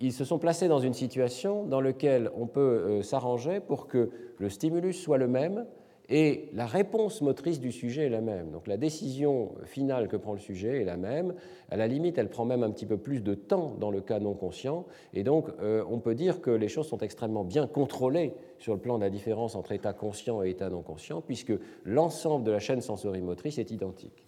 [0.00, 4.48] ils se sont placés dans une situation dans laquelle on peut s'arranger pour que le
[4.48, 5.64] stimulus soit le même,
[6.10, 8.50] et la réponse motrice du sujet est la même.
[8.50, 11.34] Donc la décision finale que prend le sujet est la même.
[11.70, 14.18] À la limite, elle prend même un petit peu plus de temps dans le cas
[14.18, 14.86] non conscient.
[15.12, 18.80] Et donc, euh, on peut dire que les choses sont extrêmement bien contrôlées sur le
[18.80, 21.52] plan de la différence entre état conscient et état non conscient, puisque
[21.84, 24.24] l'ensemble de la chaîne sensorimotrice est identique.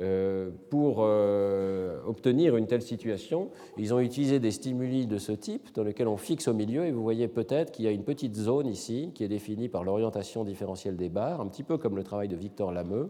[0.00, 5.74] Euh, pour euh, obtenir une telle situation, ils ont utilisé des stimuli de ce type
[5.74, 8.36] dans lesquels on fixe au milieu et vous voyez peut-être qu'il y a une petite
[8.36, 12.02] zone ici qui est définie par l'orientation différentielle des barres, un petit peu comme le
[12.02, 13.08] travail de Victor Lameux,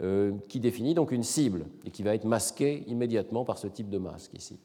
[0.00, 3.90] euh, qui définit donc une cible et qui va être masquée immédiatement par ce type
[3.90, 4.58] de masque ici.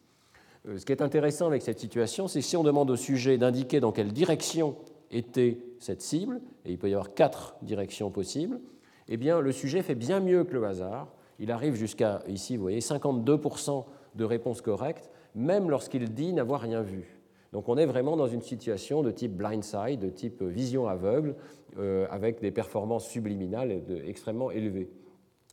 [0.65, 3.91] ce qui est intéressant avec cette situation, c'est si on demande au sujet d'indiquer dans
[3.91, 4.77] quelle direction
[5.11, 8.61] était cette cible, et il peut y avoir quatre directions possibles,
[9.09, 12.63] eh bien le sujet fait bien mieux que le hasard il arrive jusqu'à, ici, vous
[12.63, 17.19] voyez, 52% de réponses correctes, même lorsqu'il dit n'avoir rien vu.
[17.53, 21.35] Donc on est vraiment dans une situation de type blindside, de type vision aveugle,
[21.77, 24.89] euh, avec des performances subliminales extrêmement élevées.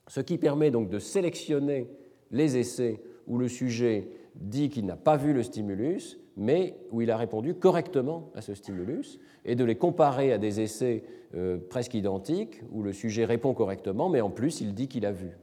[0.08, 1.88] Ce qui permet donc de sélectionner
[2.30, 7.10] les essais où le sujet dit qu'il n'a pas vu le stimulus, mais où il
[7.10, 11.04] a répondu correctement à ce stimulus, et de les comparer à des essais
[11.34, 15.12] euh, presque identiques, où le sujet répond correctement, mais en plus il dit qu'il a
[15.12, 15.36] vu.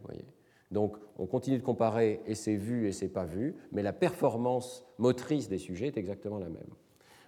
[0.72, 5.50] Donc on continue de comparer essais vus et essais pas vus, mais la performance motrice
[5.50, 6.70] des sujets est exactement la même.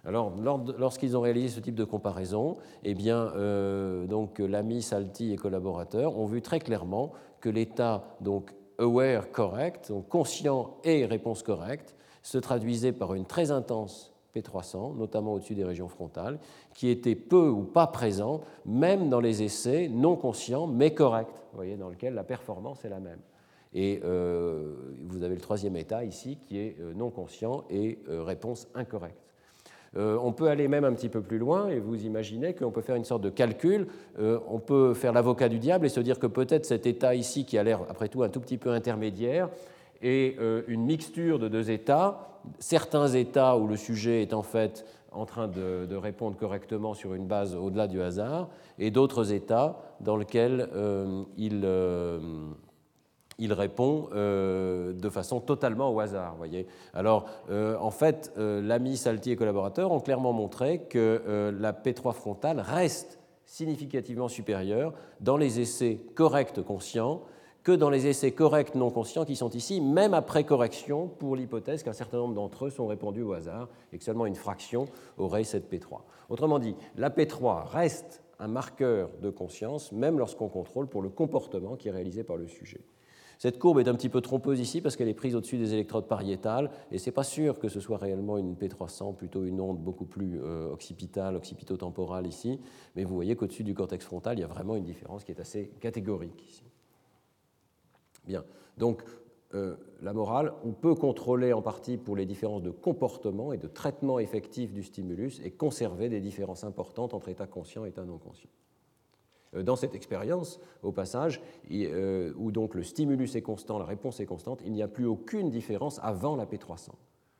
[0.06, 0.34] Alors,
[0.76, 6.18] lorsqu'ils ont réalisé ce type de comparaison, eh bien, euh, donc l'ami Salty et collaborateurs
[6.18, 12.38] ont vu très clairement que l'état donc aware correct, donc conscient et réponse correcte, se
[12.38, 16.38] traduisait par une très intense P300, notamment au-dessus des régions frontales,
[16.74, 21.56] qui était peu ou pas présent, même dans les essais non conscients mais corrects, vous
[21.56, 23.20] voyez, dans lesquels la performance est la même.
[23.74, 24.72] Et euh,
[25.06, 29.18] vous avez le troisième état ici qui est euh, non conscient et euh, réponse incorrecte.
[29.96, 32.96] on peut aller même un petit peu plus loin et vous imaginez qu'on peut faire
[32.96, 33.86] une sorte de calcul.
[34.18, 37.58] on peut faire l'avocat du diable et se dire que peut-être cet état ici, qui
[37.58, 39.50] a l'air après tout un tout petit peu intermédiaire,
[40.04, 40.38] est
[40.68, 42.40] une mixture de deux états.
[42.58, 47.26] Certains états où le sujet est en fait en train de, répondre correctement sur une
[47.26, 48.48] base au-delà du hasard,
[48.78, 50.68] et d'autres états dans lesquels
[51.36, 51.64] il
[53.38, 56.36] il répond euh, de façon totalement au hasard.
[56.36, 56.66] Voyez.
[56.92, 62.12] Alors, euh, en fait, euh, l'ami Salty et collaborateurs ont clairement montré que la P3
[62.12, 67.22] frontale reste significativement supérieure dans les essais corrects conscients
[67.64, 71.82] que dans les essais corrects non conscients qui sont ici, même après correction pour l'hypothèse
[71.82, 74.86] qu'un certain nombre d'entre eux sont répondus au hasard et que seulement une fraction
[75.16, 76.02] aurait cette P3.
[76.28, 81.76] Autrement dit, la P3 reste un marqueur de conscience, même lorsqu'on contrôle pour le comportement
[81.76, 82.82] qui est réalisé par le sujet.
[83.38, 86.06] Cette courbe est un petit peu trompeuse ici parce qu'elle est prise au-dessus des électrodes
[86.06, 89.78] pariétales et ce n'est pas sûr que ce soit réellement une P300, plutôt une onde
[89.78, 92.60] beaucoup plus euh, occipitale, occipitotemporale ici.
[92.94, 95.40] Mais vous voyez qu'au-dessus du cortex frontal, il y a vraiment une différence qui est
[95.40, 96.64] assez catégorique ici.
[98.26, 98.44] Bien,
[98.78, 99.02] donc
[99.54, 103.68] euh, la morale, on peut contrôler en partie pour les différences de comportement et de
[103.68, 108.18] traitement effectif du stimulus et conserver des différences importantes entre état conscient et état non
[108.18, 108.50] conscient.
[109.54, 114.18] Euh, dans cette expérience, au passage, euh, où donc le stimulus est constant, la réponse
[114.18, 116.90] est constante, il n'y a plus aucune différence avant la P300.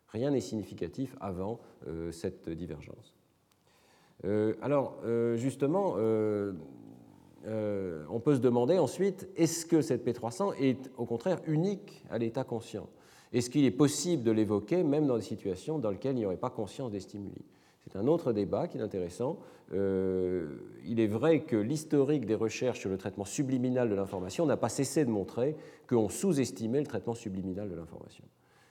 [0.08, 1.58] Rien n'est significatif avant
[2.12, 3.16] cette divergence.
[4.62, 5.00] alors,
[5.34, 5.96] justement,
[7.46, 12.44] on peut se demander ensuite, est-ce que cette P300 est au contraire unique à l'état
[12.44, 12.88] conscient?
[13.34, 16.36] Est-ce qu'il est possible de l'évoquer même dans des situations dans lesquelles il n'y aurait
[16.36, 17.44] pas conscience des stimuli?
[17.82, 19.38] C'est un autre débat qui est intéressant.
[19.72, 24.56] Euh, il est vrai que l'historique des recherches sur le traitement subliminal de l'information n'a
[24.56, 25.56] pas cessé de montrer
[25.88, 28.24] qu'on sous-estimait le traitement subliminal de l'information.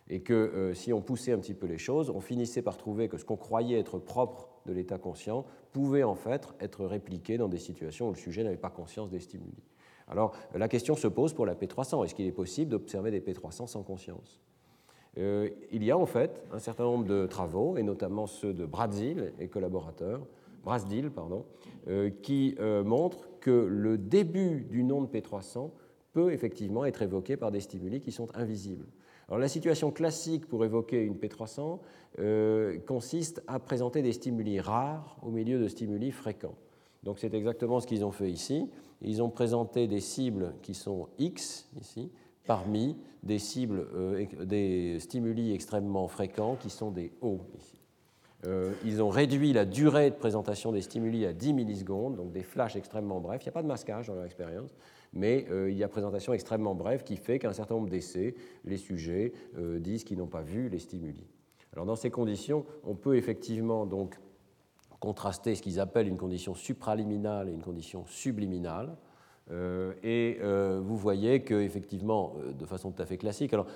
[0.10, 3.10] Et que euh, si on poussait un petit peu les choses, on finissait par trouver
[3.10, 7.48] que ce qu'on croyait être propre de l'état conscient pouvait en fait être répliqué dans
[7.48, 9.64] des situations où le sujet n'avait pas conscience des stimuli.
[10.08, 12.06] Alors la question se pose pour la P300.
[12.06, 14.42] Est-ce qu'il est possible d'observer des P300 sans conscience?
[15.18, 18.66] Euh, il y a en fait un certain nombre de travaux, et notamment ceux de
[18.66, 20.26] Brazil et collaborateurs,
[20.64, 21.46] Brasdil, pardon,
[21.88, 25.72] euh, qui euh, montrent que le début d'une onde P300
[26.14, 28.86] peut effectivement être évoqué par des stimuli qui sont invisibles.
[29.38, 31.80] La situation classique pour évoquer une P300
[32.86, 36.56] consiste à présenter des stimuli rares au milieu de stimuli fréquents.
[37.04, 38.70] Donc c'est exactement ce qu'ils ont fait ici.
[39.02, 42.10] Ils ont présenté des cibles qui sont X, ici,
[42.46, 43.38] parmi des
[43.70, 47.80] euh, stimuli extrêmement fréquents qui sont des O ici.
[48.46, 52.44] Euh, ils ont réduit la durée de présentation des stimuli à 10 millisecondes, donc des
[52.44, 53.42] flashs extrêmement brefs.
[53.44, 54.72] Il n'y a pas de masquage dans leur expérience,
[55.14, 58.36] mais euh, il y a présentation extrêmement brève qui fait qu'un certain nombre d'essais,
[58.66, 59.34] les sujets
[59.80, 61.26] disent qu'ils n'ont pas vu les stimuli.
[61.74, 64.20] Alors dans ces conditions, on peut effectivement donc
[65.00, 68.96] contraster ce qu'ils appellent une condition supraliminale et une condition subliminale.
[69.52, 73.68] Euh, et euh, vous voyez qu'effectivement, euh, de façon tout à fait classique, alors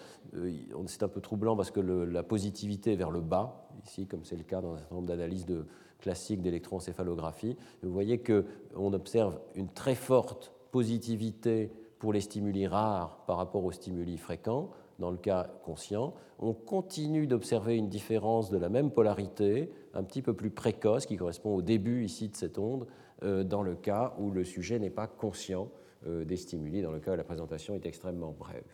[0.85, 4.43] c'est un peu troublant parce que la positivité vers le bas, ici, comme c'est le
[4.43, 5.65] cas dans un certain nombre d'analyses de,
[5.99, 13.37] classiques d'électroencéphalographie, vous voyez qu'on observe une très forte positivité pour les stimuli rares par
[13.37, 14.69] rapport aux stimuli fréquents,
[14.99, 16.13] dans le cas conscient.
[16.37, 21.17] On continue d'observer une différence de la même polarité, un petit peu plus précoce, qui
[21.17, 22.85] correspond au début ici de cette onde,
[23.23, 25.71] euh, dans le cas où le sujet n'est pas conscient
[26.05, 28.71] euh, des stimuli, dans le cas où la présentation est extrêmement brève.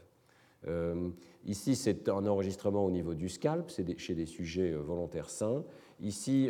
[1.46, 5.64] ici, c'est un enregistrement au niveau du scalp, c'est chez des sujets volontaires sains.
[6.02, 6.50] Ici,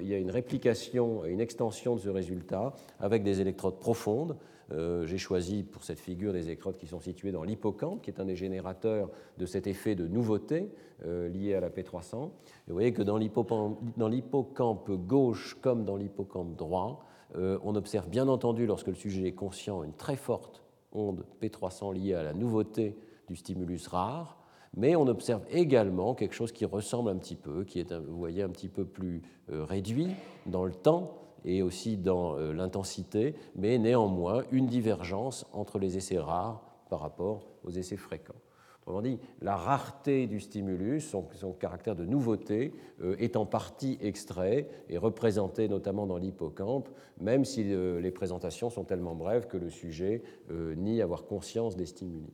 [0.00, 4.36] il y a une réplication, une extension de ce résultat avec des électrodes profondes
[4.72, 8.20] euh, j'ai choisi pour cette figure des électrodes qui sont situées dans l'hippocampe, qui est
[8.20, 10.70] un des générateurs de cet effet de nouveauté
[11.04, 12.24] euh, lié à la P300.
[12.24, 17.04] Et vous voyez que dans l'hippocampe gauche comme dans l'hippocampe droit,
[17.36, 20.62] euh, on observe bien entendu, lorsque le sujet est conscient, une très forte
[20.92, 22.96] onde P300 liée à la nouveauté
[23.28, 24.38] du stimulus rare,
[24.76, 28.42] mais on observe également quelque chose qui ressemble un petit peu, qui est, vous voyez,
[28.42, 30.10] un petit peu plus réduit
[30.46, 36.18] dans le temps, et aussi dans euh, l'intensité, mais néanmoins une divergence entre les essais
[36.18, 38.34] rares par rapport aux essais fréquents.
[38.82, 44.68] Autrement dit, la rareté du stimulus, son, caractère de nouveauté, euh, est en partie extrait
[44.90, 46.88] et représenté notamment dans l'hippocampe,
[47.18, 51.86] même si euh, les présentations sont tellement brèves que le sujet nie avoir conscience des
[51.86, 52.32] stimuli.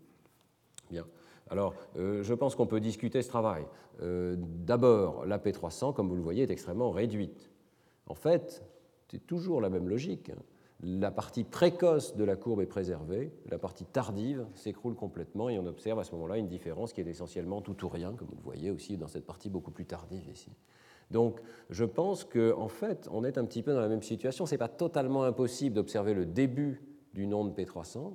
[0.90, 1.06] Bien.
[1.48, 3.64] Alors, je pense qu'on peut discuter ce travail.
[4.00, 7.50] D'abord, la P300, comme vous le voyez, est extrêmement réduite.
[8.06, 8.62] En fait,
[9.10, 10.30] c'est toujours la même logique.
[10.30, 10.42] Hein.
[10.82, 15.66] La partie précoce de la courbe est préservée, la partie tardive s'écroule complètement et on
[15.66, 18.42] observe à ce moment-là une différence qui est essentiellement tout ou rien, comme vous le
[18.42, 20.50] voyez aussi dans cette partie beaucoup plus tardive ici.
[21.10, 24.46] Donc je pense qu'en en fait, on est un petit peu dans la même situation.
[24.46, 26.80] Ce n'est pas totalement impossible d'observer le début
[27.12, 28.14] d'une onde P300,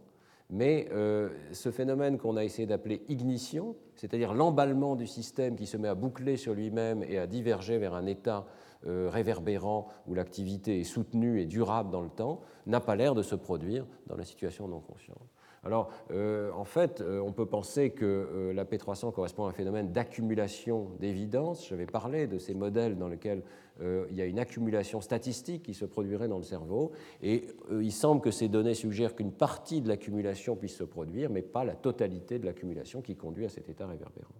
[0.49, 5.77] mais euh, ce phénomène qu'on a essayé d'appeler ignition, c'est-à-dire l'emballement du système qui se
[5.77, 8.47] met à boucler sur lui-même et à diverger vers un état
[8.87, 13.23] euh, réverbérant où l'activité est soutenue et durable dans le temps, n'a pas l'air de
[13.23, 15.17] se produire dans la situation non consciente.
[15.63, 19.91] Alors, euh, en fait, euh, on peut penser que la P300 correspond à un phénomène
[19.91, 21.67] d'accumulation d'évidence.
[21.67, 23.41] J'avais parlé de ces modèles dans lesquels
[23.81, 28.21] il y a une accumulation statistique qui se produirait dans le cerveau, et il semble
[28.21, 32.39] que ces données suggèrent qu'une partie de l'accumulation puisse se produire, mais pas la totalité
[32.39, 34.35] de l'accumulation qui conduit à cet état réverbérant.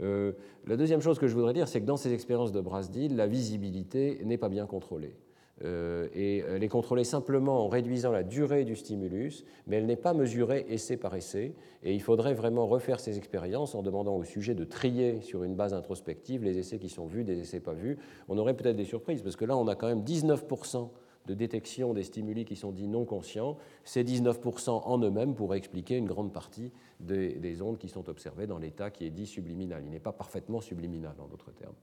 [0.00, 0.32] Euh,
[0.66, 3.26] la deuxième chose que je voudrais dire, c'est que dans ces expériences de Brasdil, la
[3.26, 5.16] visibilité n'est pas bien contrôlée.
[5.62, 9.94] Euh, et elle est contrôlée simplement en réduisant la durée du stimulus, mais elle n'est
[9.94, 11.54] pas mesurée essai par essai.
[11.84, 15.54] Et il faudrait vraiment refaire ces expériences en demandant au sujet de trier sur une
[15.54, 17.98] base introspective les essais qui sont vus, des essais pas vus.
[18.28, 20.88] On aurait peut-être des surprises, parce que là, on a quand même 19%
[21.26, 25.96] de détection des stimuli qui sont dits non conscients, ces 19% en eux-mêmes pourraient expliquer
[25.96, 29.82] une grande partie des, ondes qui sont observées dans l'état qui est dit subliminal.
[29.84, 31.74] Il n'est pas parfaitement subliminal, en d'autres termes.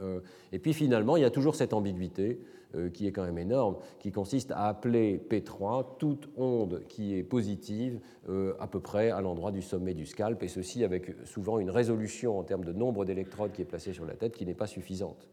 [0.00, 0.20] Euh,
[0.52, 2.40] et puis finalement, il y a toujours cette ambiguïté
[2.74, 7.22] euh, qui est quand même énorme, qui consiste à appeler P3 toute onde qui est
[7.22, 11.58] positive euh, à peu près à l'endroit du sommet du scalp, et ceci avec souvent
[11.58, 14.54] une résolution en termes de nombre d'électrodes qui est placée sur la tête qui n'est
[14.54, 15.28] pas suffisante.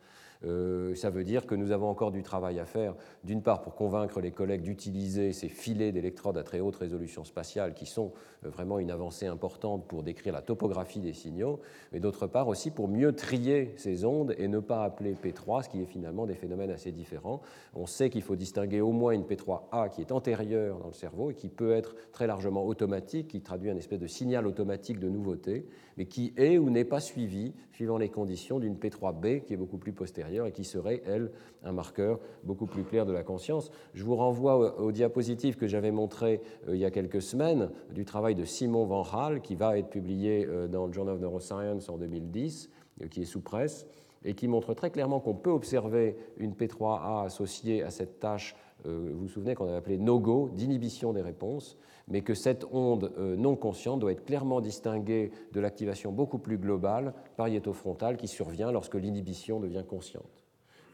[0.46, 3.76] Euh, ça veut dire que nous avons encore du travail à faire, d'une part pour
[3.76, 8.14] convaincre les collègues d'utiliser ces filets d'électrodes à très haute résolution spatiale qui sont
[8.46, 11.60] euh, vraiment une avancée importante pour décrire la topographie des signaux,
[11.92, 15.70] mais d'autre part aussi pour mieux trier ces ondes et ne pas appeler P3, ce
[15.70, 17.42] qui est finalement des phénomènes assez différents.
[17.76, 21.32] On sait qu'il faut distinguer au moins une P3A qui est antérieure dans le cerveau
[21.32, 25.10] et qui peut être très largement automatique, qui traduit un espèce de signal automatique de
[25.10, 25.68] nouveauté,
[25.98, 29.78] mais qui est ou n'est pas suivi, suivant les conditions, d'une P3B qui est beaucoup
[29.78, 31.32] plus postérieure et qui serait, elle,
[31.64, 33.72] un marqueur beaucoup plus clair de la conscience.
[33.94, 38.06] Je vous renvoie aux diapositives que j'avais montrées euh, il y a quelques semaines du
[38.06, 41.90] travail de Simon Van Hal, qui va être publié euh, dans le Journal of Neuroscience
[41.90, 42.70] en 2010,
[43.02, 43.88] euh, qui est sous presse,
[44.24, 48.56] et qui montre très clairement qu'on peut observer une P3A associée à cette tâche,
[48.86, 51.78] vous vous souvenez qu'on avait appelé no-go, d'inhibition des réponses,
[52.10, 56.58] mais que cette onde euh, non consciente doit être clairement distinguée de l'activation beaucoup plus
[56.58, 60.44] globale pariétofrontale qui survient lorsque l'inhibition devient consciente.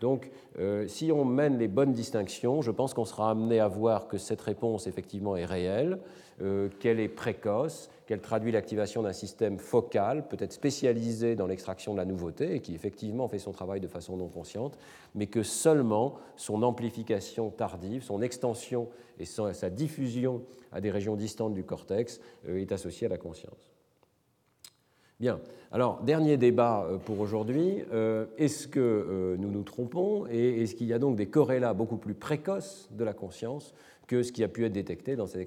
[0.01, 4.07] Donc, euh, si on mène les bonnes distinctions, je pense qu'on sera amené à voir
[4.07, 5.99] que cette réponse, effectivement, est réelle,
[6.41, 11.97] euh, qu'elle est précoce, qu'elle traduit l'activation d'un système focal, peut-être spécialisé dans l'extraction de
[11.97, 14.77] la nouveauté, et qui, effectivement, fait son travail de façon non consciente,
[15.15, 18.89] mais que seulement son amplification tardive, son extension
[19.19, 23.71] et sa diffusion à des régions distantes du cortex euh, est associée à la conscience.
[25.19, 25.39] Bien.
[25.71, 27.81] Alors, dernier débat euh, pour aujourd'hui.
[27.93, 31.97] Euh, est-ce que nous nous trompons et est-ce qu'il y a donc des corrélats beaucoup
[31.97, 33.73] plus précoces de la conscience
[34.07, 35.41] que ce qui a pu être détecté dans cette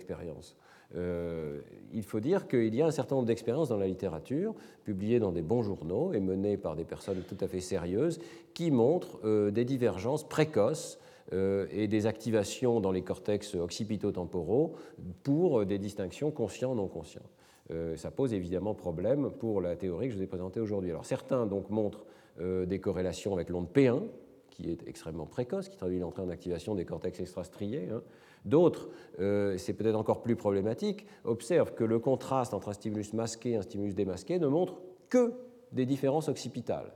[0.90, 5.18] expérience Il faut dire qu'il y a un certain nombre d'expériences dans la littérature, publiées
[5.18, 8.18] dans des bons journaux et menées par des personnes tout à fait sérieuses,
[8.54, 10.98] qui montrent des divergences précoces
[11.32, 14.74] et des activations dans les cortex occipitotemporaux
[15.22, 17.28] pour des distinctions conscients-non conscients.
[17.70, 20.90] Euh, ça pose évidemment problème pour la théorie que je vous ai présentée aujourd'hui.
[20.90, 22.06] Alors certains donc montrent
[22.40, 24.02] euh, des corrélations avec l'onde P1,
[24.50, 27.88] qui est extrêmement précoce, qui traduit l'entrée en activation des cortex extrastriés.
[27.92, 28.02] Hein.
[28.44, 33.56] D'autres, c'est peut-être encore plus problématique, observent que le contraste entre un stimulus masqué et
[33.56, 35.32] un stimulus démasqué ne montre que
[35.72, 36.92] des différences occipitales.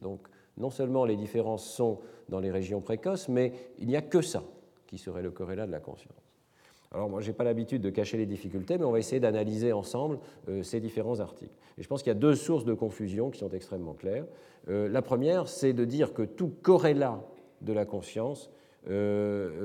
[0.00, 0.20] Donc,
[0.56, 4.42] non seulement les différences sont dans les régions précoces, mais il n'y a que ça
[4.86, 6.14] qui serait le corrélat de la conscience.
[6.92, 9.72] Alors moi, je n'ai pas l'habitude de cacher les difficultés, mais on va essayer d'analyser
[9.72, 10.18] ensemble
[10.48, 11.52] euh, ces différents articles.
[11.76, 14.24] Et je pense qu'il y a deux sources de confusion qui sont extrêmement claires.
[14.68, 17.20] Euh, la première, c'est de dire que tout corrélat
[17.60, 18.52] de la conscience euh,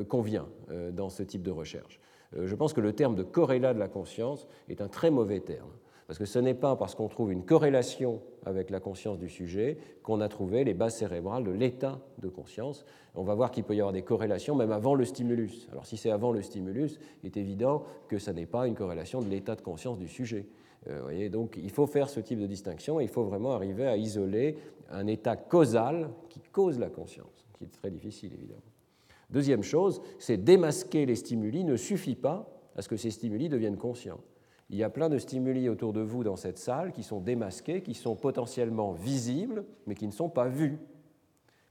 [0.08, 0.48] convient
[0.92, 2.00] dans ce type de recherche.
[2.36, 5.72] je pense que le terme de corrélat de la conscience est un très mauvais terme.
[6.12, 9.78] Parce que ce n'est pas parce qu'on trouve une corrélation avec la conscience du sujet
[10.04, 12.84] qu'on a trouvé les bases cérébrales de l'état de conscience.
[13.16, 15.70] On va voir qu'il peut y avoir des corrélations même avant le stimulus.
[15.72, 19.22] Alors si c'est avant le stimulus, il est évident que ce n'est pas une corrélation
[19.22, 20.48] de l'état de conscience du sujet.
[20.90, 23.96] Euh, donc il faut faire ce type de distinction et il faut vraiment arriver à
[23.96, 24.58] isoler
[24.90, 28.71] un état causal qui cause la conscience, qui est très difficile évidemment.
[29.32, 33.78] Deuxième chose, c'est démasquer les stimuli ne suffit pas à ce que ces stimuli deviennent
[33.78, 34.20] conscients
[34.72, 37.82] il y a plein de stimuli autour de vous dans cette salle qui sont démasqués,
[37.82, 40.80] qui sont potentiellement visibles, mais qui ne sont pas vus.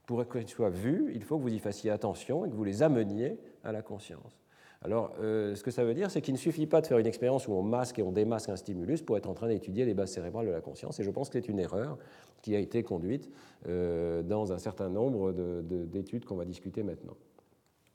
[0.05, 2.83] Pour qu'ils soient vus, il faut que vous y fassiez attention et que vous les
[2.83, 4.39] ameniez à la conscience.
[4.83, 7.07] Alors, euh, ce que ça veut dire, c'est qu'il ne suffit pas de faire une
[7.07, 9.93] expérience où on masque et on démasque un stimulus pour être en train d'étudier les
[9.93, 10.99] bases cérébrales de la conscience.
[10.99, 11.97] Et je pense que c'est une erreur
[12.43, 13.31] qui a été conduite
[13.67, 15.31] euh, dans un certain nombre
[15.61, 17.15] d'études qu'on va discuter maintenant.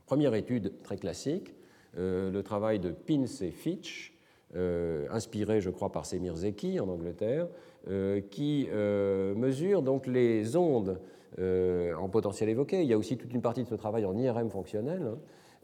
[0.06, 1.52] Première étude très classique,
[1.98, 4.16] euh, le travail de Pins et Fitch,
[4.54, 7.48] euh, inspiré, je crois, par Semir Zeki en Angleterre,
[7.88, 11.00] euh, qui mesure donc les ondes
[11.38, 12.82] en potentiel évoqué.
[12.82, 15.10] Il y a aussi toute une partie de ce travail en IRM fonctionnel,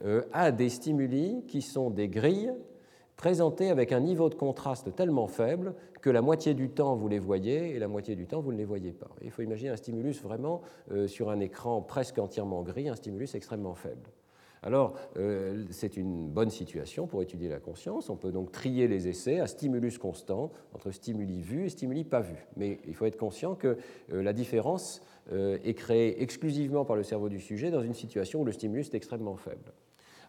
[0.04, 2.52] hein, à des stimuli qui sont des grilles
[3.16, 7.20] présentées avec un niveau de contraste tellement faible que la moitié du temps vous les
[7.20, 9.08] voyez et la moitié du temps vous ne les voyez pas.
[9.22, 10.62] Il faut imaginer un stimulus vraiment
[11.06, 14.10] sur un écran presque entièrement gris, un stimulus extrêmement faible.
[14.64, 18.08] Alors, euh, c'est une bonne situation pour étudier la conscience.
[18.10, 22.20] On peut donc trier les essais à stimulus constant entre stimuli vus et stimuli pas
[22.20, 22.46] vus.
[22.56, 23.76] Mais il faut être conscient que
[24.12, 25.02] euh, la différence
[25.32, 28.88] euh, est créée exclusivement par le cerveau du sujet dans une situation où le stimulus
[28.92, 29.72] est extrêmement faible.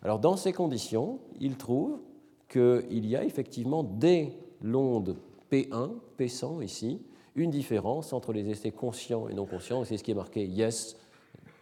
[0.01, 1.99] Alors, dans ces conditions, il trouve
[2.49, 5.15] qu'il y a effectivement dès l'onde
[5.51, 7.01] P1, P100 ici,
[7.35, 10.97] une différence entre les essais conscients et non conscients, c'est ce qui est marqué yes.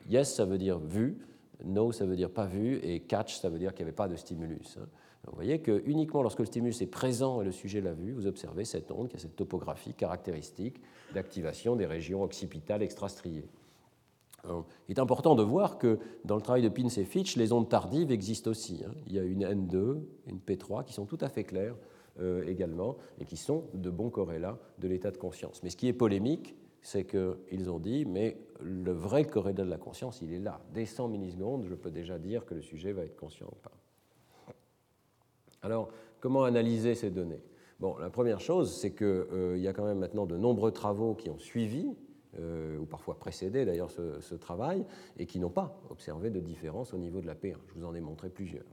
[0.10, 1.18] Yes, ça veut dire vu,
[1.66, 4.08] no, ça veut dire pas vu, et catch, ça veut dire qu'il n'y avait pas
[4.08, 4.78] de stimulus.
[4.80, 4.86] Hein.
[5.28, 8.26] Vous voyez que uniquement lorsque le stimulus est présent et le sujet l'a vu, vous
[8.26, 10.82] observez cette onde qui a cette topographie caractéristique
[11.14, 13.48] d'activation des régions occipitales extrastriées.
[14.46, 17.70] il est important de voir que dans le travail de Pins et Fitch, les ondes
[17.70, 18.84] tardives existent aussi.
[18.84, 18.94] Hein.
[19.06, 21.76] Il y a une N2, une P3 qui sont tout à fait claires
[22.20, 25.62] euh, également et qui sont de bons corrélats de l'état de conscience.
[25.62, 29.78] Mais ce qui est polémique, c'est qu'ils ont dit, mais le vrai corrélat de la
[29.78, 30.62] conscience, il est là.
[30.74, 33.72] Dès 100 millisecondes, je peux déjà dire que le sujet va être conscient ou pas.
[35.62, 37.44] Alors, comment analyser ces données?
[37.80, 41.14] Bon, la première chose, c'est qu'il euh, y a quand même maintenant de nombreux travaux
[41.14, 41.88] qui ont suivi,
[42.40, 44.86] euh, ou parfois précédé d'ailleurs ce, ce, travail,
[45.18, 47.58] et qui n'ont pas observé de différence au niveau de la P1.
[47.68, 48.66] Je vous en ai montré plusieurs.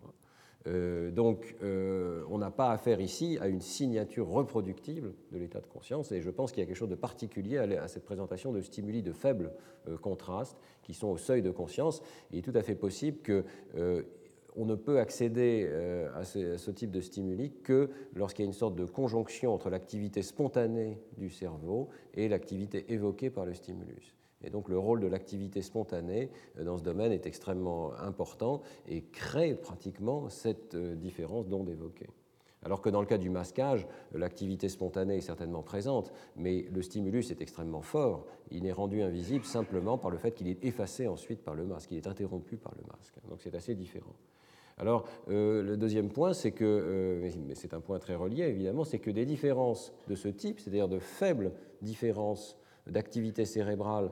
[0.67, 5.67] Euh, donc, euh, on n'a pas affaire ici à une signature reproductible de l'état de
[5.67, 8.61] conscience, et je pense qu'il y a quelque chose de particulier à, cette présentation de
[8.61, 9.53] stimuli de faible
[9.89, 12.03] euh, contraste qui sont au seuil de conscience.
[12.33, 13.45] Il est tout à fait possible que
[14.57, 15.71] on ne peut accéder
[16.17, 20.23] à ce, type de stimuli que lorsqu'il y a une sorte de conjonction entre l'activité
[20.23, 24.18] spontanée du cerveau et l'activité évoquée par le stimulus.
[24.43, 29.03] Et donc le rôle de l'activité spontanée euh, dans ce domaine est extrêmement important et
[29.03, 32.09] crée pratiquement cette euh, différence d'onde évoquée.
[32.65, 37.31] Alors que dans le cas du masquage, l'activité spontanée est certainement présente, mais le stimulus
[37.31, 38.27] est extrêmement fort.
[38.51, 41.93] Il n'est rendu invisible simplement par le fait qu'il est effacé ensuite par le masque,
[41.93, 43.15] il est interrompu par le masque.
[43.29, 44.15] Donc c'est assez différent.
[44.77, 49.01] Alors, euh, le deuxième point, c'est que, mais c'est un point très relié évidemment, c'est
[49.01, 54.11] que des différences de ce type, c'est-à-dire de faibles différences d'activité cérébrale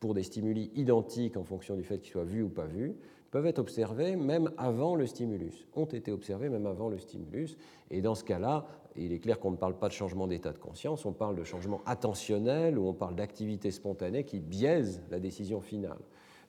[0.00, 2.94] pour des stimuli identiques en fonction du fait qu'ils soient vus ou pas vus,
[3.30, 7.56] peuvent être observés même avant le stimulus, ont été observés même avant le stimulus.
[7.90, 8.66] Et dans ce cas-là,
[8.96, 11.42] il est clair qu'on ne parle pas de changement d'état de conscience, on parle de
[11.42, 15.98] changement attentionnel ou on parle d'activité spontanée qui biaise la décision finale.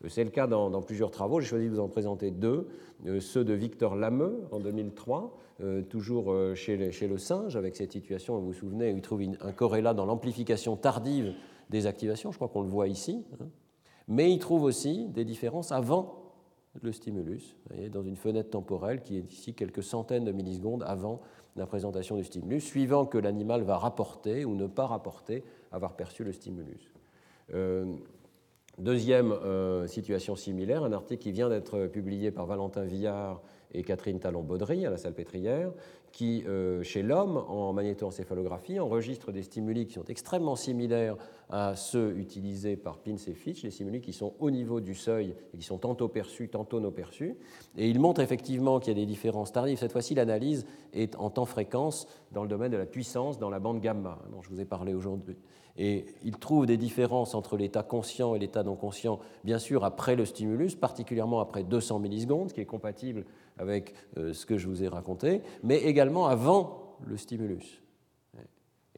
[0.03, 1.39] Euh, c'est le cas dans, plusieurs travaux.
[1.39, 2.67] J'ai choisi de vous en présenter deux.
[3.07, 8.37] Euh, ceux de Victor Lameux en 2003, euh, toujours chez, le singe, avec cette situation,
[8.39, 11.33] vous vous souvenez, il trouve un corrélat dans l'amplification tardive
[11.69, 13.45] des activations, je crois qu'on le voit ici, hein.
[14.07, 16.25] mais il trouve aussi des différences avant
[16.81, 17.55] le stimulus,
[17.91, 21.21] dans une fenêtre temporelle qui est ici quelques centaines de millisecondes avant
[21.55, 26.23] la présentation du stimulus, suivant que l'animal va rapporter ou ne pas rapporter avoir perçu
[26.23, 26.91] le stimulus.
[27.53, 27.95] Euh,
[28.77, 33.41] deuxième euh, situation similaire, un article qui vient d'être publié par Valentin Villard
[33.75, 35.71] et Catherine Talon-Baudry à la Salpêtrière,
[36.11, 41.17] qui, euh, chez l'homme, en magnétoencéphalographie, enregistre des stimuli qui sont extrêmement similaires
[41.49, 45.35] à ceux utilisés par Pins et Fitch, les stimuli qui sont au niveau du seuil
[45.53, 47.35] et qui sont tantôt perçus, tantôt non perçus.
[47.77, 49.77] Et il montre effectivement qu'il y a des différences tardives.
[49.77, 53.81] Cette fois-ci, l'analyse est en temps-fréquence dans le domaine de la puissance, dans la bande
[53.81, 55.37] gamma, dont je vous ai parlé aujourd'hui.
[55.77, 60.15] Et il trouve des différences entre l'état conscient et l'état non conscient, bien sûr, après
[60.15, 63.25] le stimulus, particulièrement après 200 millisecondes, qui est compatible
[63.57, 67.81] avec euh, ce que je vous ai raconté, mais également avant le stimulus.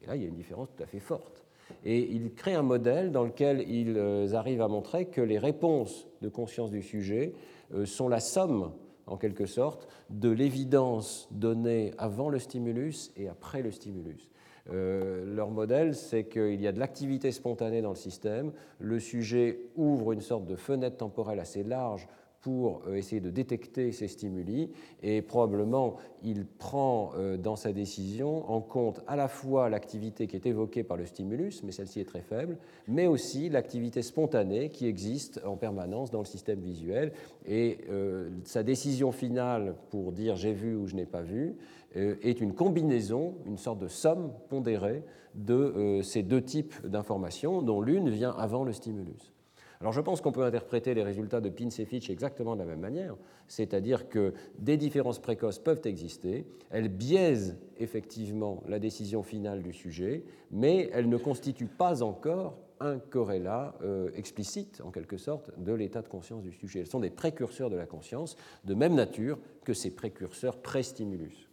[0.02, 1.44] Et là, il y a une différence tout à fait forte.
[1.84, 6.06] Et il crée un modèle dans lequel ils euh, arrivent à montrer que les réponses
[6.22, 7.34] de conscience du sujet
[7.74, 8.72] euh, sont la somme,
[9.06, 14.30] en quelque sorte, de l'évidence donnée avant le stimulus et après le stimulus.
[14.70, 20.12] leur modèle, c'est qu'il y a de l'activité spontanée dans le système, le sujet ouvre
[20.12, 22.06] une sorte de fenêtre temporelle assez large
[22.48, 24.70] pour euh, essayer de détecter ces stimuli
[25.02, 30.34] et probablement il prend euh, dans sa décision en compte à la fois l'activité qui
[30.34, 34.86] est évoquée par le stimulus, mais celle-ci est très faible, mais aussi l'activité spontanée qui
[34.86, 37.12] existe en permanence dans le système visuel
[37.46, 41.54] et euh, sa décision finale pour dire j'ai vu ou je n'ai pas vu
[41.94, 45.02] est une combinaison, une sorte de somme pondérée
[45.34, 49.32] de ces deux types d'informations dont l'une vient avant le stimulus.
[49.80, 52.66] Alors je pense qu'on peut interpréter les résultats de Pins et Fitch exactement de la
[52.66, 53.14] même manière,
[53.46, 60.24] c'est-à-dire que des différences précoces peuvent exister, elles biaisent effectivement la décision finale du sujet,
[60.50, 66.02] mais elles ne constituent pas encore un corrélat euh, explicite, en quelque sorte, de l'état
[66.02, 66.80] de conscience du sujet.
[66.80, 71.48] Elles sont des précurseurs de la conscience, de même nature que ces précurseurs pré-stimulus.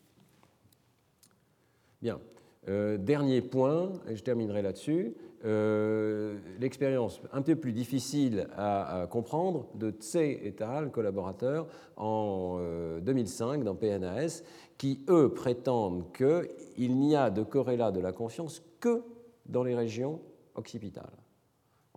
[2.02, 2.20] Bien.
[2.68, 9.68] Euh, dernier point, et je terminerai là-dessus, euh, l'expérience un peu plus difficile à, comprendre
[9.76, 11.68] de Tse et al., collaborateurs,
[11.98, 12.60] en
[13.02, 14.44] 2005 euh, dans PNAS,
[14.78, 19.04] qui, eux, prétendent qu'il n'y a de corrélat de la conscience que
[19.46, 20.22] dans les régions
[20.56, 21.18] occipitales.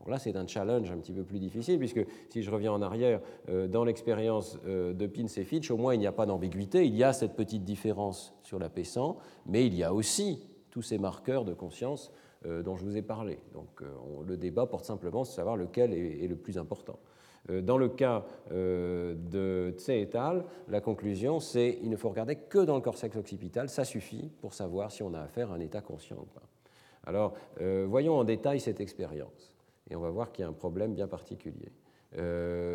[0.06, 3.20] là, c'est un challenge un petit peu plus difficile, puisque si je reviens en arrière,
[3.48, 6.96] euh, dans l'expérience de Pins et Fitch, au moins il n'y a pas d'ambiguïté, il
[6.96, 9.16] y a cette petite différence sur la P100,
[9.46, 12.12] mais il y a aussi tous ces marqueurs de conscience
[12.44, 13.38] dont je vous ai parlé.
[13.52, 13.86] Donc euh,
[14.26, 16.98] le débat porte simplement sur savoir lequel est, le plus important.
[17.50, 22.36] Euh, dans le cas de Tse et al., la conclusion, c'est qu'il ne faut regarder
[22.36, 25.60] que dans le cortex occipital, ça suffit pour savoir si on a affaire à un
[25.60, 26.46] état conscient ou pas.
[27.04, 27.34] Alors,
[27.86, 29.52] voyons en détail cette expérience,
[29.88, 31.72] et on va voir qu'il y a un problème bien particulier.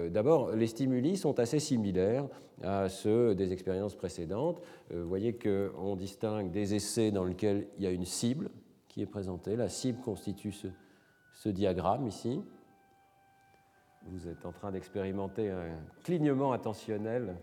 [0.09, 2.27] D'abord, les stimuli sont assez similaires
[2.63, 4.61] à ceux des expériences précédentes.
[4.91, 8.49] vous voyez qu'on distingue des essais dans lesquels il y a une cible,
[8.93, 9.55] qui est présenté.
[9.55, 10.53] La cible constitue
[11.33, 12.43] ce, diagramme ici.
[14.05, 15.65] Vous êtes en train d'expérimenter un
[16.03, 17.35] clignement attentionnel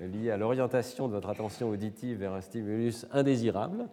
[0.00, 3.88] lié à l'orientation de votre attention auditive vers un stimulus indésirable.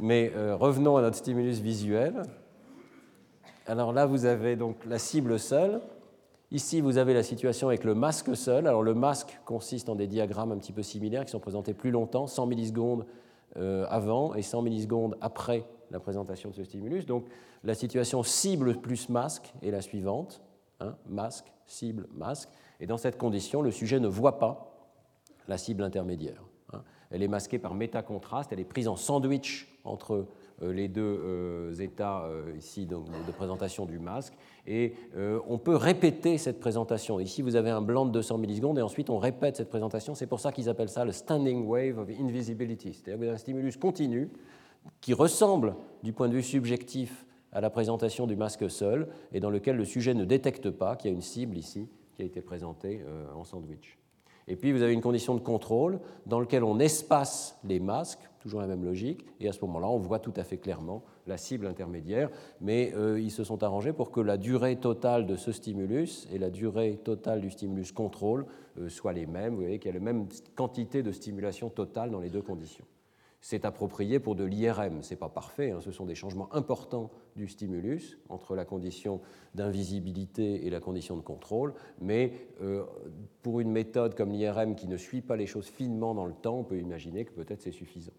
[0.00, 2.22] Mais euh, revenons à notre stimulus visuel.
[3.66, 5.80] Alors là, vous avez donc la cible seule.
[6.50, 8.66] Ici, vous avez la situation avec le masque seul.
[8.66, 11.92] Alors le masque consiste en des diagrammes un petit peu similaires qui sont présentés plus
[11.92, 13.06] longtemps, 100 millisecondes
[13.56, 17.06] avant et 100 millisecondes après la présentation de ce stimulus.
[17.06, 17.26] Donc
[17.64, 20.42] la situation cible plus masque est la suivante,
[20.80, 22.48] hein, masque, cible, masque.
[22.80, 24.72] Et dans cette condition, le sujet ne voit pas
[25.48, 26.42] la cible intermédiaire.
[26.72, 26.82] Hein.
[27.10, 30.28] Elle est masquée par métacontrast, elle est prise en sandwich entre euh,
[30.70, 32.96] les deux euh, états euh, ici de,
[33.36, 34.34] présentation du masque.
[34.66, 34.94] Et
[35.48, 37.18] on peut répéter cette présentation.
[37.18, 40.14] Ici, vous avez un blanc de 200 millisecondes et ensuite on répète cette présentation.
[40.14, 42.92] C'est pour ça qu'ils appellent ça le standing wave of invisibility.
[42.92, 44.30] C'est-à-dire que vous avez un stimulus continu
[45.00, 49.50] qui ressemble du point de vue subjectif à la présentation du masque seul et dans
[49.50, 52.40] lequel le sujet ne détecte pas qu'il y a une cible ici qui a été
[52.40, 53.04] présentée
[53.34, 53.98] en sandwich.
[54.48, 58.60] Et puis vous avez une condition de contrôle dans laquelle on espace les masques, toujours
[58.60, 61.66] la même logique, et à ce moment-là, on voit tout à fait clairement la cible
[61.66, 62.28] intermédiaire,
[62.60, 66.38] mais euh, ils se sont arrangés pour que la durée totale de ce stimulus et
[66.38, 68.46] la durée totale du stimulus contrôle
[68.78, 69.54] euh, soient les mêmes.
[69.54, 70.26] Vous voyez qu'il y a la même
[70.56, 72.84] quantité de stimulation totale dans les deux conditions
[73.42, 75.02] c'est approprié pour de l'IRM.
[75.02, 75.80] Ce n'est pas parfait, hein.
[75.80, 79.20] ce sont des changements importants du stimulus entre la condition
[79.54, 82.32] d'invisibilité et la condition de contrôle, mais
[82.62, 82.84] euh,
[83.42, 86.60] pour une méthode comme l'IRM qui ne suit pas les choses finement dans le temps,
[86.60, 88.12] on peut imaginer que peut-être c'est suffisant.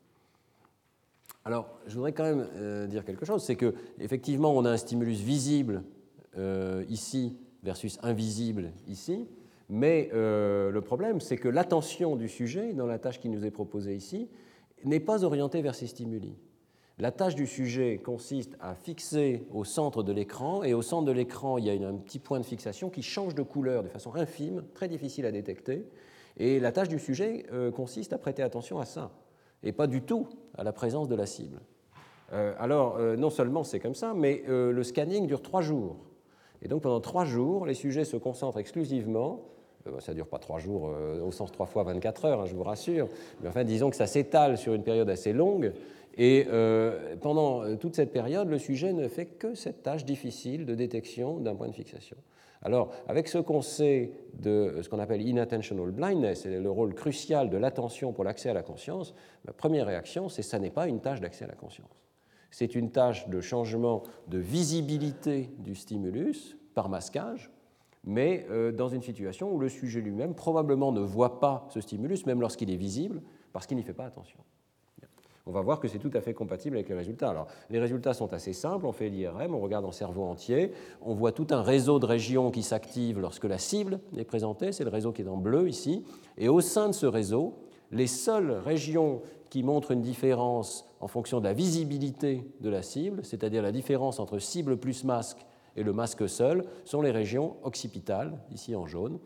[1.46, 4.78] Alors, je voudrais quand même euh, dire quelque chose, c'est que effectivement, on a un
[4.78, 5.84] stimulus visible
[6.38, 9.28] euh, ici versus invisible ici,
[9.70, 13.96] mais le problème, c'est que l'attention du sujet dans la tâche qui nous est proposée
[13.96, 14.30] ici,
[14.84, 16.36] n'est pas orienté vers ces stimuli.
[17.00, 21.14] La tâche du sujet consiste à fixer au centre de l'écran, et au centre de
[21.14, 24.14] l'écran, il y a un petit point de fixation qui change de couleur de façon
[24.14, 25.88] infime, très difficile à détecter.
[26.36, 29.12] Et la tâche du sujet consiste à prêter attention à ça,
[29.64, 31.59] et pas du tout à la présence de la cible.
[32.32, 35.97] alors, non seulement c'est comme ça, mais le scanning dure trois jours.
[36.61, 39.53] Et donc pendant trois jours, les sujets se concentrent exclusivement
[39.88, 42.45] euh, ça ne dure pas trois jours euh, au sens trois fois 24 heures, hein,
[42.45, 43.09] je vous rassure,
[43.41, 45.74] mais enfin disons que ça s'étale sur une période assez longue,
[46.16, 50.76] et euh, pendant toute cette période, le sujet ne fait que cette tâche difficile de
[50.76, 52.18] détection d'un point de fixation.
[52.64, 57.49] Alors, avec ce qu'on sait de ce qu'on appelle inattentional blindness, et le rôle crucial
[57.49, 59.14] de l'attention pour l'accès à la conscience,
[59.45, 62.03] ma première réaction, c'est que ça n'est pas une tâche d'accès à la conscience.
[62.51, 67.51] C'est une tâche de changement de visibilité du stimulus par masquage,
[68.05, 72.26] mais euh, dans une situation où le sujet lui-même probablement ne voit pas ce stimulus,
[72.26, 74.39] même lorsqu'il est visible, parce qu'il n'y fait pas attention.
[75.46, 77.30] On va voir que c'est tout à fait compatible avec les résultats.
[77.30, 78.86] Alors, les résultats sont assez simples.
[78.86, 80.72] On fait l'IRM, on regarde en cerveau entier,
[81.02, 84.72] on voit tout un réseau de régions qui s'activent lorsque la cible est présentée.
[84.72, 86.06] C'est le réseau qui est en bleu ici.
[86.38, 87.58] Et au sein de ce réseau,
[87.91, 93.26] les seules régions qui montrent une différence en fonction de la visibilité de la cible,
[93.26, 98.39] c'est-à-dire la différence entre cible plus masque et le masque seul sont les régions occipitales,
[98.52, 99.20] ici en jaune.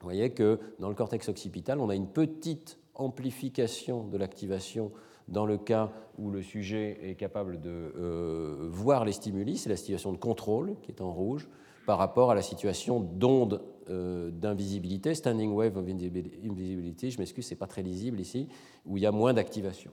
[0.00, 4.90] Vous voyez que dans le cortex occipital, on a une petite amplification de l'activation
[5.28, 9.76] dans le cas où le sujet est capable de euh, voir les stimuli, c'est la
[9.76, 11.48] situation de contrôle qui est en rouge,
[11.86, 17.56] par rapport à la situation d'onde euh, d'invisibilité, standing wave of invisibility, je m'excuse, c'est
[17.56, 18.48] pas très lisible ici,
[18.86, 19.90] où il y a moins d'activation.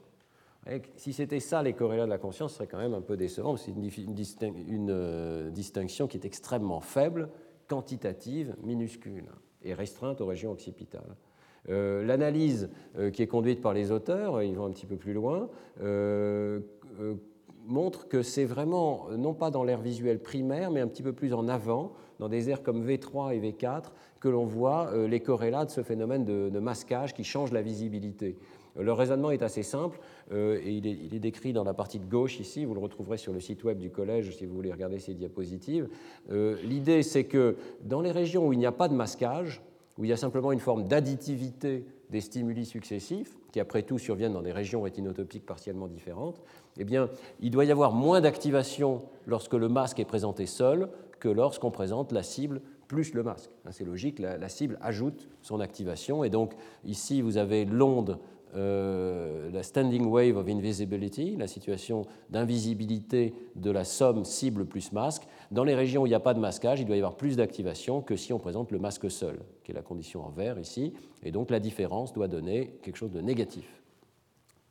[0.96, 3.58] Si c'était ça les corrélats de la conscience, ce serait quand même un peu décevant,
[3.58, 7.30] c'est une, euh, distinction qui est extrêmement faible,
[7.68, 9.26] quantitative, minuscule
[9.64, 11.16] et restreinte aux régions occipitales.
[11.70, 15.14] Euh, l'analyse euh, qui est conduite par les auteurs, ils vont un petit peu plus
[15.14, 15.50] loin,
[17.68, 21.34] montre que c'est vraiment, non pas dans l'air visuel primaire, mais un petit peu plus
[21.34, 25.70] en avant, dans des aires comme V3 et V4, que l'on voit les corrélats de
[25.70, 28.36] ce phénomène de masquage qui change la visibilité.
[28.80, 30.00] Le raisonnement est assez simple
[30.32, 32.66] euh, et il est, décrit dans la partie de gauche ici.
[32.66, 35.90] Vous le retrouverez sur le site web du collège si vous voulez regarder ces diapositives.
[36.32, 39.62] Euh, l'idée, c'est que dans les régions où il n'y a pas de masquage,
[39.98, 44.34] où il y a simplement une forme d'additivité des stimuli successifs, qui après tout surviennent
[44.34, 46.42] dans des régions rétinotopiques partiellement différentes,
[46.78, 50.90] eh bien, il doit y avoir moins d'activation lorsque le masque est présenté seul
[51.20, 53.52] que lorsqu'on présente la cible plus le masque.
[53.70, 58.20] C'est logique, la, cible ajoute son activation, et donc ici vous avez l'onde
[58.54, 65.24] euh, la standing wave of invisibility, la situation d'invisibilité de la somme cible plus masque.
[65.52, 67.36] Dans les régions où il n'y a pas de masquage, il doit y avoir plus
[67.36, 70.94] d'activation que si on présente le masque seul, qui est la condition en vert ici,
[71.24, 73.84] et donc la différence doit donner quelque chose de négatif.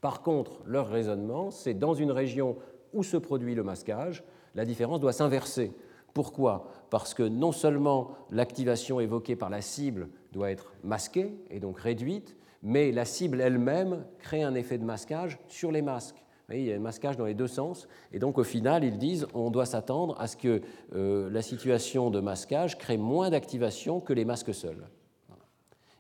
[0.01, 2.57] Par contre, leur raisonnement, c'est dans une région
[2.95, 4.25] où se produit le masquage,
[4.55, 5.73] la différence doit s'inverser.
[6.15, 6.67] Pourquoi?
[6.89, 12.37] Parce que non seulement l'activation évoquée par la cible doit être masquée et donc réduite,
[12.63, 16.25] mais la cible elle-même crée un effet de masquage sur les masques.
[16.59, 19.27] Il y a un masquage dans les deux sens, et donc au final, ils disent
[19.35, 20.63] on doit s'attendre à ce que
[20.95, 24.89] euh, la situation de masquage crée moins d'activation que les masques seuls.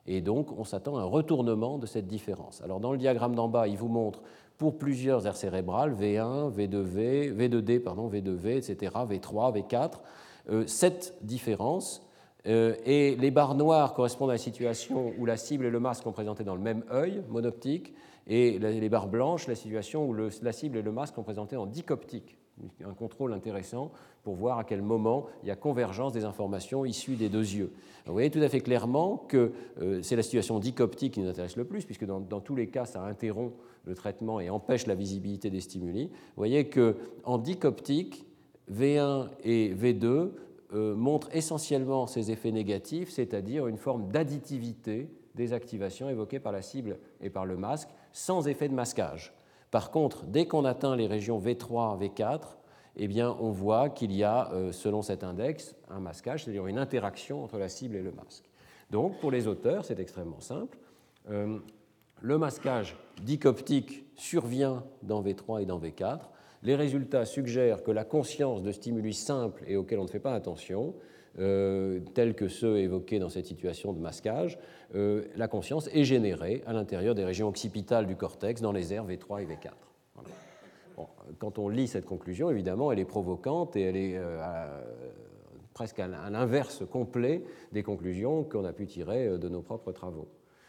[0.06, 2.62] Et donc, on s'attend à un retournement de cette différence.
[2.62, 4.22] Alors, dans le diagramme d'en bas, il vous montre
[4.58, 12.02] pour plusieurs aires cérébrales, V1, V2V, V2D, pardon, V2V, etc., V3, V4, cette différence
[12.46, 16.04] euh, et les barres noires correspondent à la situation où la cible et le masque
[16.04, 17.94] sont présentés dans le même œil monoptique,
[18.26, 21.66] et les barres blanches, la situation où la cible et le masque sont présentés en
[21.66, 22.36] dicoptique.
[22.84, 23.90] Un contrôle intéressant
[24.22, 27.72] pour voir à quel moment il y a convergence des informations issues des deux yeux.
[28.06, 31.56] vous voyez tout à fait clairement que euh, c'est la situation dicoptique qui nous intéresse
[31.56, 33.54] le plus, puisque dans, tous les cas, ça interrompt
[33.84, 36.08] le traitement et empêche la visibilité des stimuli.
[36.08, 38.26] Vous voyez qu'en dicoptique,
[38.70, 40.30] V1 et V2
[40.72, 46.62] euh, montre essentiellement ces effets négatifs, c'est-à-dire une forme d'additivité des activations évoquées par la
[46.62, 49.32] cible et par le masque, sans effet de masquage.
[49.70, 52.40] Par contre, dès qu'on atteint les régions V3, V4,
[52.96, 56.78] eh bien, on voit qu'il y a, euh, selon cet index, un masquage, c'est-à-dire une
[56.78, 58.44] interaction entre la cible et le masque.
[58.90, 60.76] Donc, pour les auteurs, c'est extrêmement simple.
[61.30, 61.58] Euh,
[62.20, 66.20] le masquage dicoptique survient dans V3 et dans V4
[66.62, 70.34] les résultats suggèrent que la conscience de stimuli simples et auxquels on ne fait pas
[70.34, 70.94] attention,
[71.38, 74.58] euh, tels que ceux évoqués dans cette situation de masquage,
[74.96, 79.06] euh, la conscience est générée à l'intérieur des régions occipitales du cortex dans les aires
[79.06, 79.70] V3 et V4.
[81.38, 84.40] quand on lit cette conclusion, évidemment, elle est provocante et elle est euh,
[85.72, 90.26] presque à l'inverse complet des conclusions qu'on a pu tirer de nos propres travaux.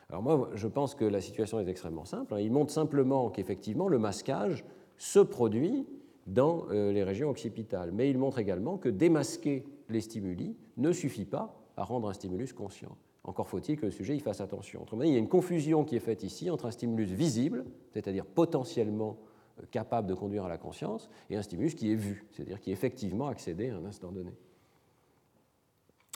[0.09, 2.35] Alors moi, je pense que la situation est extrêmement simple.
[2.35, 2.39] Hein.
[2.39, 4.63] Il montre simplement qu'effectivement, le masquage
[4.97, 5.87] se produit
[6.27, 7.91] dans les régions occipitales.
[7.91, 12.53] Mais il montre également que démasquer les stimuli ne suffit pas à rendre un stimulus
[12.53, 12.97] conscient.
[13.23, 14.81] Encore faut-il que le sujet y fasse attention.
[14.81, 17.65] Autrement dit, il y a une confusion qui est faite ici entre un stimulus visible,
[17.93, 19.17] c'est-à-dire potentiellement
[19.59, 22.71] euh, capable de conduire à la conscience, et un stimulus qui est vu, c'est-à-dire qui
[22.71, 24.31] est effectivement accédé à un instant donné.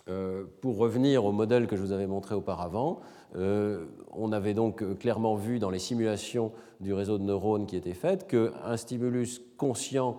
[0.07, 2.99] Euh, pour revenir au modèle que je vous avais montré auparavant,
[3.35, 7.93] euh, on avait donc clairement vu dans les simulations du réseau de neurones qui étaient
[7.93, 10.17] faites qu'un stimulus conscient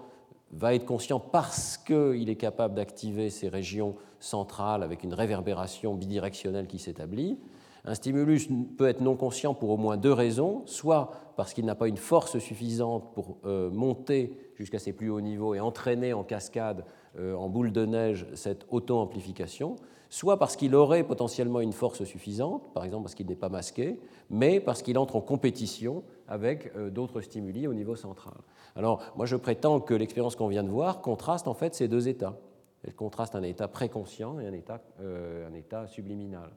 [0.53, 6.67] va être conscient parce qu'il est capable d'activer ces régions centrales avec une réverbération bidirectionnelle
[6.67, 7.39] qui s'établit.
[7.85, 11.77] Un stimulus peut être non conscient pour au moins deux raisons, soit parce qu'il n'a
[11.77, 16.25] pas une force suffisante pour euh, monter jusqu'à ses plus hauts niveaux et entraîner en
[16.25, 16.85] cascade,
[17.19, 19.77] euh, en boule de neige, cette auto-amplification,
[20.09, 24.01] soit parce qu'il aurait potentiellement une force suffisante, par exemple parce qu'il n'est pas masqué,
[24.31, 28.35] mais parce qu'il entre en compétition avec euh, d'autres stimuli au niveau central.
[28.75, 32.09] Alors, moi, je prétends que l'expérience qu'on vient de voir contraste en fait ces deux
[32.09, 32.37] états.
[32.85, 36.51] Elle contraste un état préconscient et un état, euh, un état subliminal.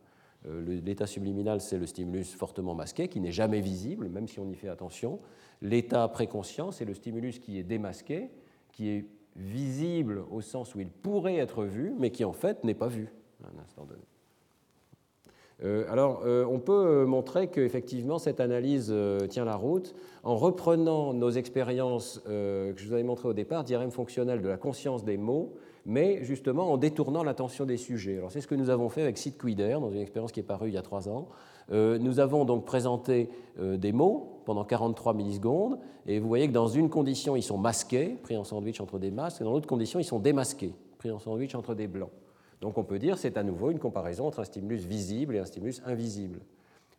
[0.47, 4.47] Euh, l'état subliminal, c'est le stimulus fortement masqué, qui n'est jamais visible, même si on
[4.49, 5.19] y fait attention.
[5.61, 8.29] L'état préconscient, c'est le stimulus qui est démasqué,
[8.71, 9.05] qui est
[9.35, 13.11] visible au sens où il pourrait être vu, mais qui en fait n'est pas vu
[13.43, 14.08] à un instant donné.
[15.63, 19.93] Euh, alors, euh, on peut montrer qu'effectivement, cette analyse euh, tient la route
[20.23, 24.57] en reprenant nos expériences que je vous avais montrées au départ, d'IRM fonctionnel de la
[24.57, 25.53] conscience des mots,
[25.85, 28.17] mais justement en détournant l'attention des sujets.
[28.17, 30.43] Alors, c'est ce que nous avons fait avec Sid Quider, dans une expérience qui est
[30.43, 31.29] parue il y a trois ans.
[31.71, 36.89] nous avons donc présenté des mots pendant 43 millisecondes, et vous voyez que dans une
[36.89, 40.05] condition, ils sont masqués, pris en sandwich entre des masques, et dans l'autre condition, ils
[40.05, 42.11] sont démasqués, pris en sandwich entre des blancs.
[42.61, 45.39] Donc on peut dire que c'est à nouveau une comparaison entre un stimulus visible et
[45.39, 46.39] un stimulus invisible.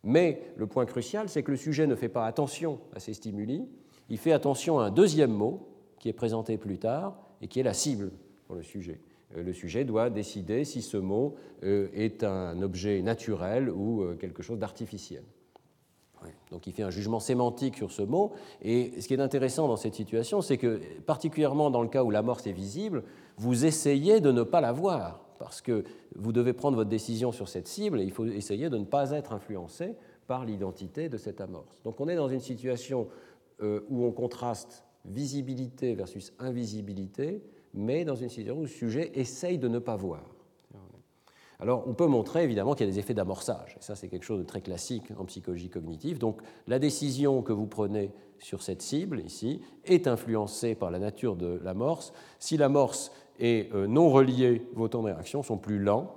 [0.03, 3.67] Mais le point crucial, c'est que le sujet ne fait pas attention à ces stimuli,
[4.09, 5.67] il fait attention à un deuxième mot
[5.99, 8.11] qui est présenté plus tard et qui est la cible
[8.47, 8.99] pour le sujet.
[9.37, 14.15] Euh, le sujet doit décider si ce mot euh, est un objet naturel ou euh,
[14.15, 15.23] quelque chose d'artificiel.
[16.51, 18.33] Donc il fait un jugement sémantique sur ce mot.
[18.61, 22.11] Et ce qui est intéressant dans cette situation, c'est que, particulièrement dans le cas où
[22.11, 23.03] l'amorce est visible,
[23.37, 25.83] vous essayez de ne pas la voir parce que
[26.15, 29.09] vous devez prendre votre décision sur cette cible et il faut essayer de ne pas
[29.09, 29.95] être influencé
[30.27, 31.81] par l'identité de cette amorce.
[31.83, 33.07] Donc on est dans une situation
[33.63, 37.41] euh, où on contraste visibilité versus invisibilité,
[37.73, 40.21] mais dans une situation où le sujet essaye de ne pas voir.
[41.61, 43.75] Alors, on peut montrer évidemment qu'il y a des effets d'amorçage.
[43.79, 46.17] Et ça, c'est quelque chose de très classique en psychologie cognitive.
[46.17, 51.35] Donc, la décision que vous prenez sur cette cible, ici, est influencée par la nature
[51.35, 52.13] de l'amorce.
[52.39, 53.11] Si l'amorce
[53.41, 56.15] et euh, non reliés, vos temps de réaction sont plus lents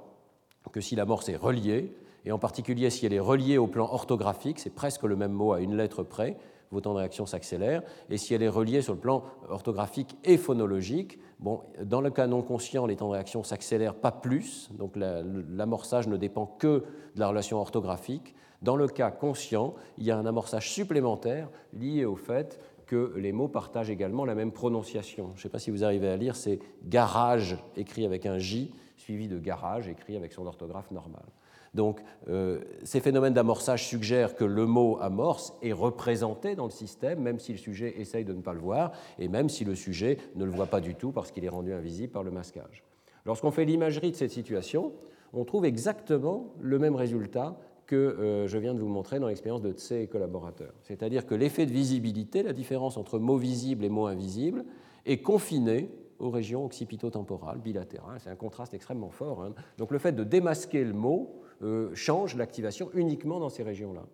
[0.70, 1.93] que si l'amorce est reliée,
[2.25, 5.53] et en particulier si elle est reliée au plan orthographique, c'est presque le même mot
[5.53, 6.37] à une lettre près,
[6.70, 10.37] vos temps de réaction s'accélèrent, et si elle est reliée sur le plan orthographique et
[10.37, 14.97] phonologique, bon, dans le cas non conscient, les temps de réaction s'accélèrent pas plus, donc
[14.97, 18.35] l'amorçage ne dépend que de la relation orthographique.
[18.62, 23.32] Dans le cas conscient, il y a un amorçage supplémentaire lié au fait que les
[23.32, 25.30] mots partagent également la même prononciation.
[25.32, 28.72] Je ne sais pas si vous arrivez à lire, c'est garage écrit avec un J,
[28.97, 31.26] suivi de garage écrit avec son orthographe normale.
[31.74, 37.20] Donc euh, ces phénomènes d'amorçage suggèrent que le mot amorce est représenté dans le système,
[37.20, 40.18] même si le sujet essaye de ne pas le voir, et même si le sujet
[40.37, 42.85] ne le voit pas du tout parce qu'il est rendu invisible par le masquage.
[43.26, 44.93] Lorsqu'on fait l'imagerie de cette situation,
[45.32, 47.57] on trouve exactement le même résultat
[47.87, 50.74] que euh, je viens de vous montrer dans l'expérience de Tse et collaborateurs.
[50.82, 54.64] C'est-à-dire que l'effet de visibilité, la différence entre mot visible et mot invisible,
[55.07, 58.18] est confiné aux régions occipito-temporales bilatérales.
[58.20, 59.43] C'est un contraste extrêmement fort.
[59.43, 59.55] Hein.
[59.78, 64.05] Donc le fait de démasquer le mot euh, change l'activation uniquement dans ces régions-là.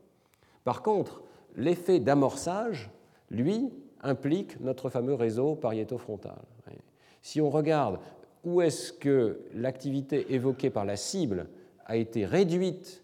[0.64, 1.22] Par contre,
[1.56, 2.90] l'effet d'amorçage,
[3.30, 3.70] lui,
[4.02, 6.38] implique notre fameux réseau pariéto-frontal.
[7.22, 7.98] Si on regarde
[8.44, 11.48] où est-ce que l'activité évoquée par la cible
[11.84, 13.02] a été réduite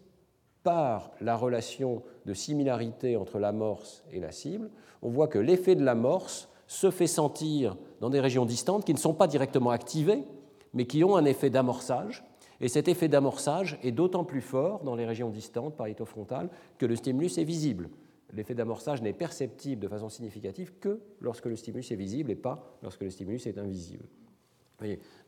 [0.67, 4.69] par la relation de similarité entre l'amorce et la cible,
[5.01, 8.99] on voit que l'effet de l'amorce se fait sentir dans des régions distantes qui ne
[8.99, 10.25] sont pas directement activées,
[10.75, 12.25] mais qui ont un effet d'amorçage.
[12.61, 16.49] Et cet effet d'amorçage est d'autant plus fort dans les régions distantes, frontale
[16.79, 17.89] que le stimulus est visible.
[18.35, 22.77] L'effet d'amorçage n'est perceptible de façon significative que lorsque le stimulus est visible et pas
[22.83, 24.07] lorsque le stimulus est invisible.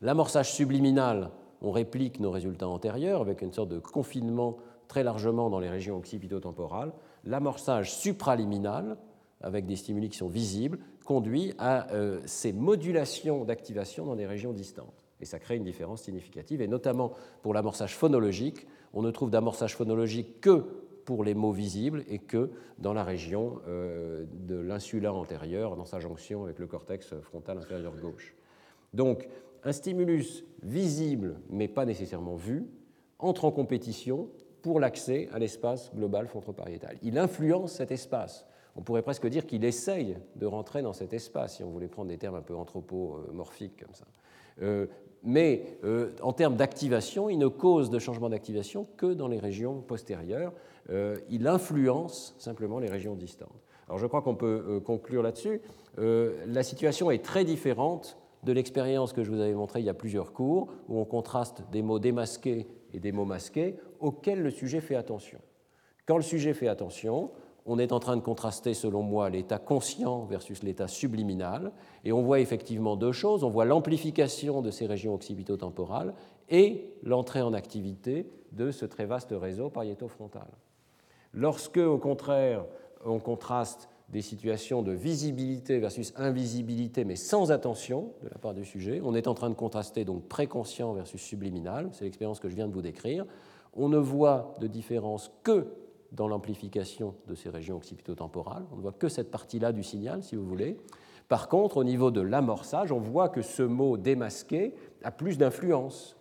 [0.01, 1.31] L'amorçage subliminal,
[1.61, 4.57] on réplique nos résultats antérieurs avec une sorte de confinement
[4.89, 6.91] très largement dans les régions occipito-temporales,
[7.23, 8.97] l'amorçage supraliminal,
[9.39, 14.51] avec des stimuli qui sont visibles, conduit à euh, ces modulations d'activation dans des régions
[14.51, 15.05] distantes.
[15.21, 19.75] Et ça crée une différence significative, et notamment pour l'amorçage phonologique, on ne trouve d'amorçage
[19.75, 20.65] phonologique que
[21.05, 25.99] pour les mots visibles et que dans la région euh, de l'insula antérieur, dans sa
[25.99, 28.35] jonction avec le cortex frontal inférieur gauche.
[28.93, 29.27] Donc,
[29.63, 32.65] un stimulus visible, mais pas nécessairement vu,
[33.19, 34.29] entre en compétition
[34.61, 36.97] pour l'accès à l'espace global frontal-pariétal.
[37.03, 38.45] Il influence cet espace.
[38.75, 42.09] On pourrait presque dire qu'il essaye de rentrer dans cet espace, si on voulait prendre
[42.09, 44.05] des termes un peu anthropomorphiques comme ça.
[44.61, 44.87] Euh,
[45.23, 49.81] mais euh, en termes d'activation, il ne cause de changement d'activation que dans les régions
[49.81, 50.53] postérieures.
[50.89, 53.49] Euh, il influence simplement les régions distantes.
[53.87, 55.61] Alors je crois qu'on peut conclure là-dessus.
[55.97, 59.95] la situation est très différente de l'expérience que je vous avais montrée il y a
[59.95, 64.81] plusieurs cours, où on contraste des mots démasqués et des mots masqués auxquels le sujet
[64.81, 65.39] fait attention.
[66.05, 67.31] Quand le sujet fait attention,
[67.65, 71.71] on est en train de contraster, selon moi, l'état conscient versus l'état subliminal,
[72.03, 73.43] et on voit effectivement deux choses.
[73.43, 76.13] On voit l'amplification de ces régions occipito-temporales
[76.49, 80.47] et l'entrée en activité de ce très vaste réseau pariéto-frontal.
[81.33, 82.65] Lorsque, au contraire,
[83.05, 88.65] on contraste des situations de visibilité versus invisibilité, mais sans attention de la part du
[88.65, 92.55] sujet, on est en train de contraster donc préconscient versus subliminal, c'est l'expérience que je
[92.55, 93.25] viens de vous décrire.
[93.73, 95.67] On ne voit de différence que
[96.11, 98.65] dans l'amplification de ces régions occipito-temporales.
[98.71, 100.77] On ne voit que cette partie-là du signal, si vous voulez.
[101.27, 106.17] Par contre, au niveau de l'amorçage, on voit que ce mot démasqué a plus d'influence.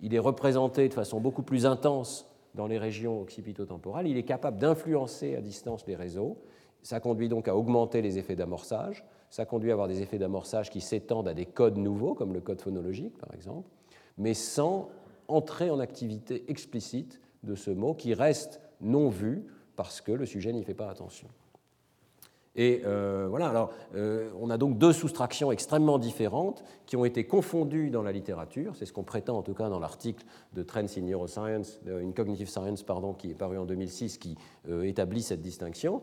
[0.00, 4.08] Il est représenté de façon beaucoup plus intense dans les régions occipito-temporales.
[4.08, 6.38] Il est capable d'influencer à distance les réseaux.
[6.82, 9.04] Ça conduit donc à augmenter les effets d'amorçage.
[9.30, 12.40] Ça conduit à avoir des effets d'amorçage qui s'étendent à des codes nouveaux, comme le
[12.40, 13.68] code phonologique, par exemple,
[14.16, 14.88] mais sans
[15.28, 20.52] entrer en activité explicite de ce mot qui reste non vu parce que le sujet
[20.52, 21.28] n'y fait pas attention.
[22.58, 27.24] Et euh, voilà, alors euh, on a donc deux soustractions extrêmement différentes qui ont été
[27.24, 28.74] confondues dans la littérature.
[28.74, 32.48] C'est ce qu'on prétend en tout cas dans l'article de Trends in Neuroscience, in Cognitive
[32.48, 34.36] Science, pardon, qui est paru en 2006, qui
[34.68, 36.02] euh, établit cette distinction.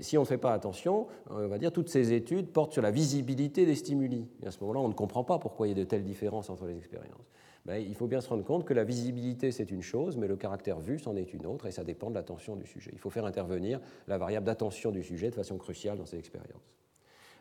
[0.00, 2.90] si on ne fait pas attention, on va dire toutes ces études portent sur la
[2.90, 4.26] visibilité des stimuli.
[4.42, 6.50] Et à ce moment-là, on ne comprend pas pourquoi il y a de telles différences
[6.50, 7.30] entre les expériences.
[7.68, 10.36] Ben, il faut bien se rendre compte que la visibilité, c'est une chose, mais le
[10.36, 12.90] caractère vu, c'en est une autre, et ça dépend de l'attention du sujet.
[12.94, 16.72] Il faut faire intervenir la variable d'attention du sujet de façon cruciale dans ces expériences.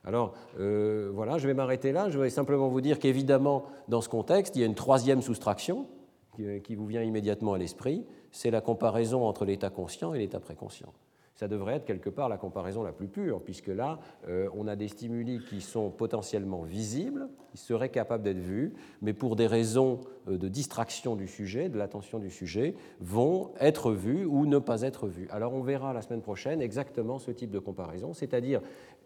[0.03, 2.09] Alors euh, voilà, je vais m'arrêter là.
[2.09, 5.87] Je vais simplement vous dire qu'évidemment, dans ce contexte, il y a une troisième soustraction
[6.35, 10.41] qui, qui vous vient immédiatement à l'esprit, c'est la comparaison entre l'état conscient et l'état
[10.41, 10.91] préconscient
[11.37, 14.75] ça devrait être quelque part la comparaison la plus pure, puisque là, euh, on a
[14.75, 18.73] des stimuli qui sont potentiellement visibles, qui seraient capables d'être vus,
[19.03, 23.91] mais pour des raisons euh, de distraction du sujet, de l'attention du sujet, vont être
[23.91, 25.27] vus ou ne pas être vus.
[25.29, 28.61] Alors on verra la semaine prochaine exactement ce type de comparaison, c'est-à-dire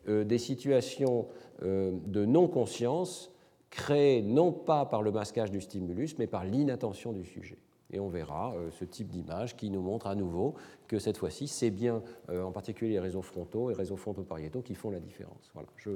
[0.08, 1.28] euh, des situations
[1.62, 3.32] de non-conscience
[3.70, 7.58] créées non pas par le masquage du stimulus, mais par l'inattention du sujet.
[7.92, 10.56] Et on verra euh, ce type d'image qui nous montre à nouveau
[10.88, 14.76] que cette fois-ci, c'est bien euh, en particulier les réseaux frontaux et réseaux frontaux-pariétaux qui
[14.76, 15.52] font la différence.
[15.54, 15.70] Voilà.
[15.78, 15.90] Je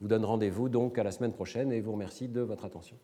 [0.00, 2.96] vous donne rendez-vous donc à la semaine prochaine et vous remercie de votre attention.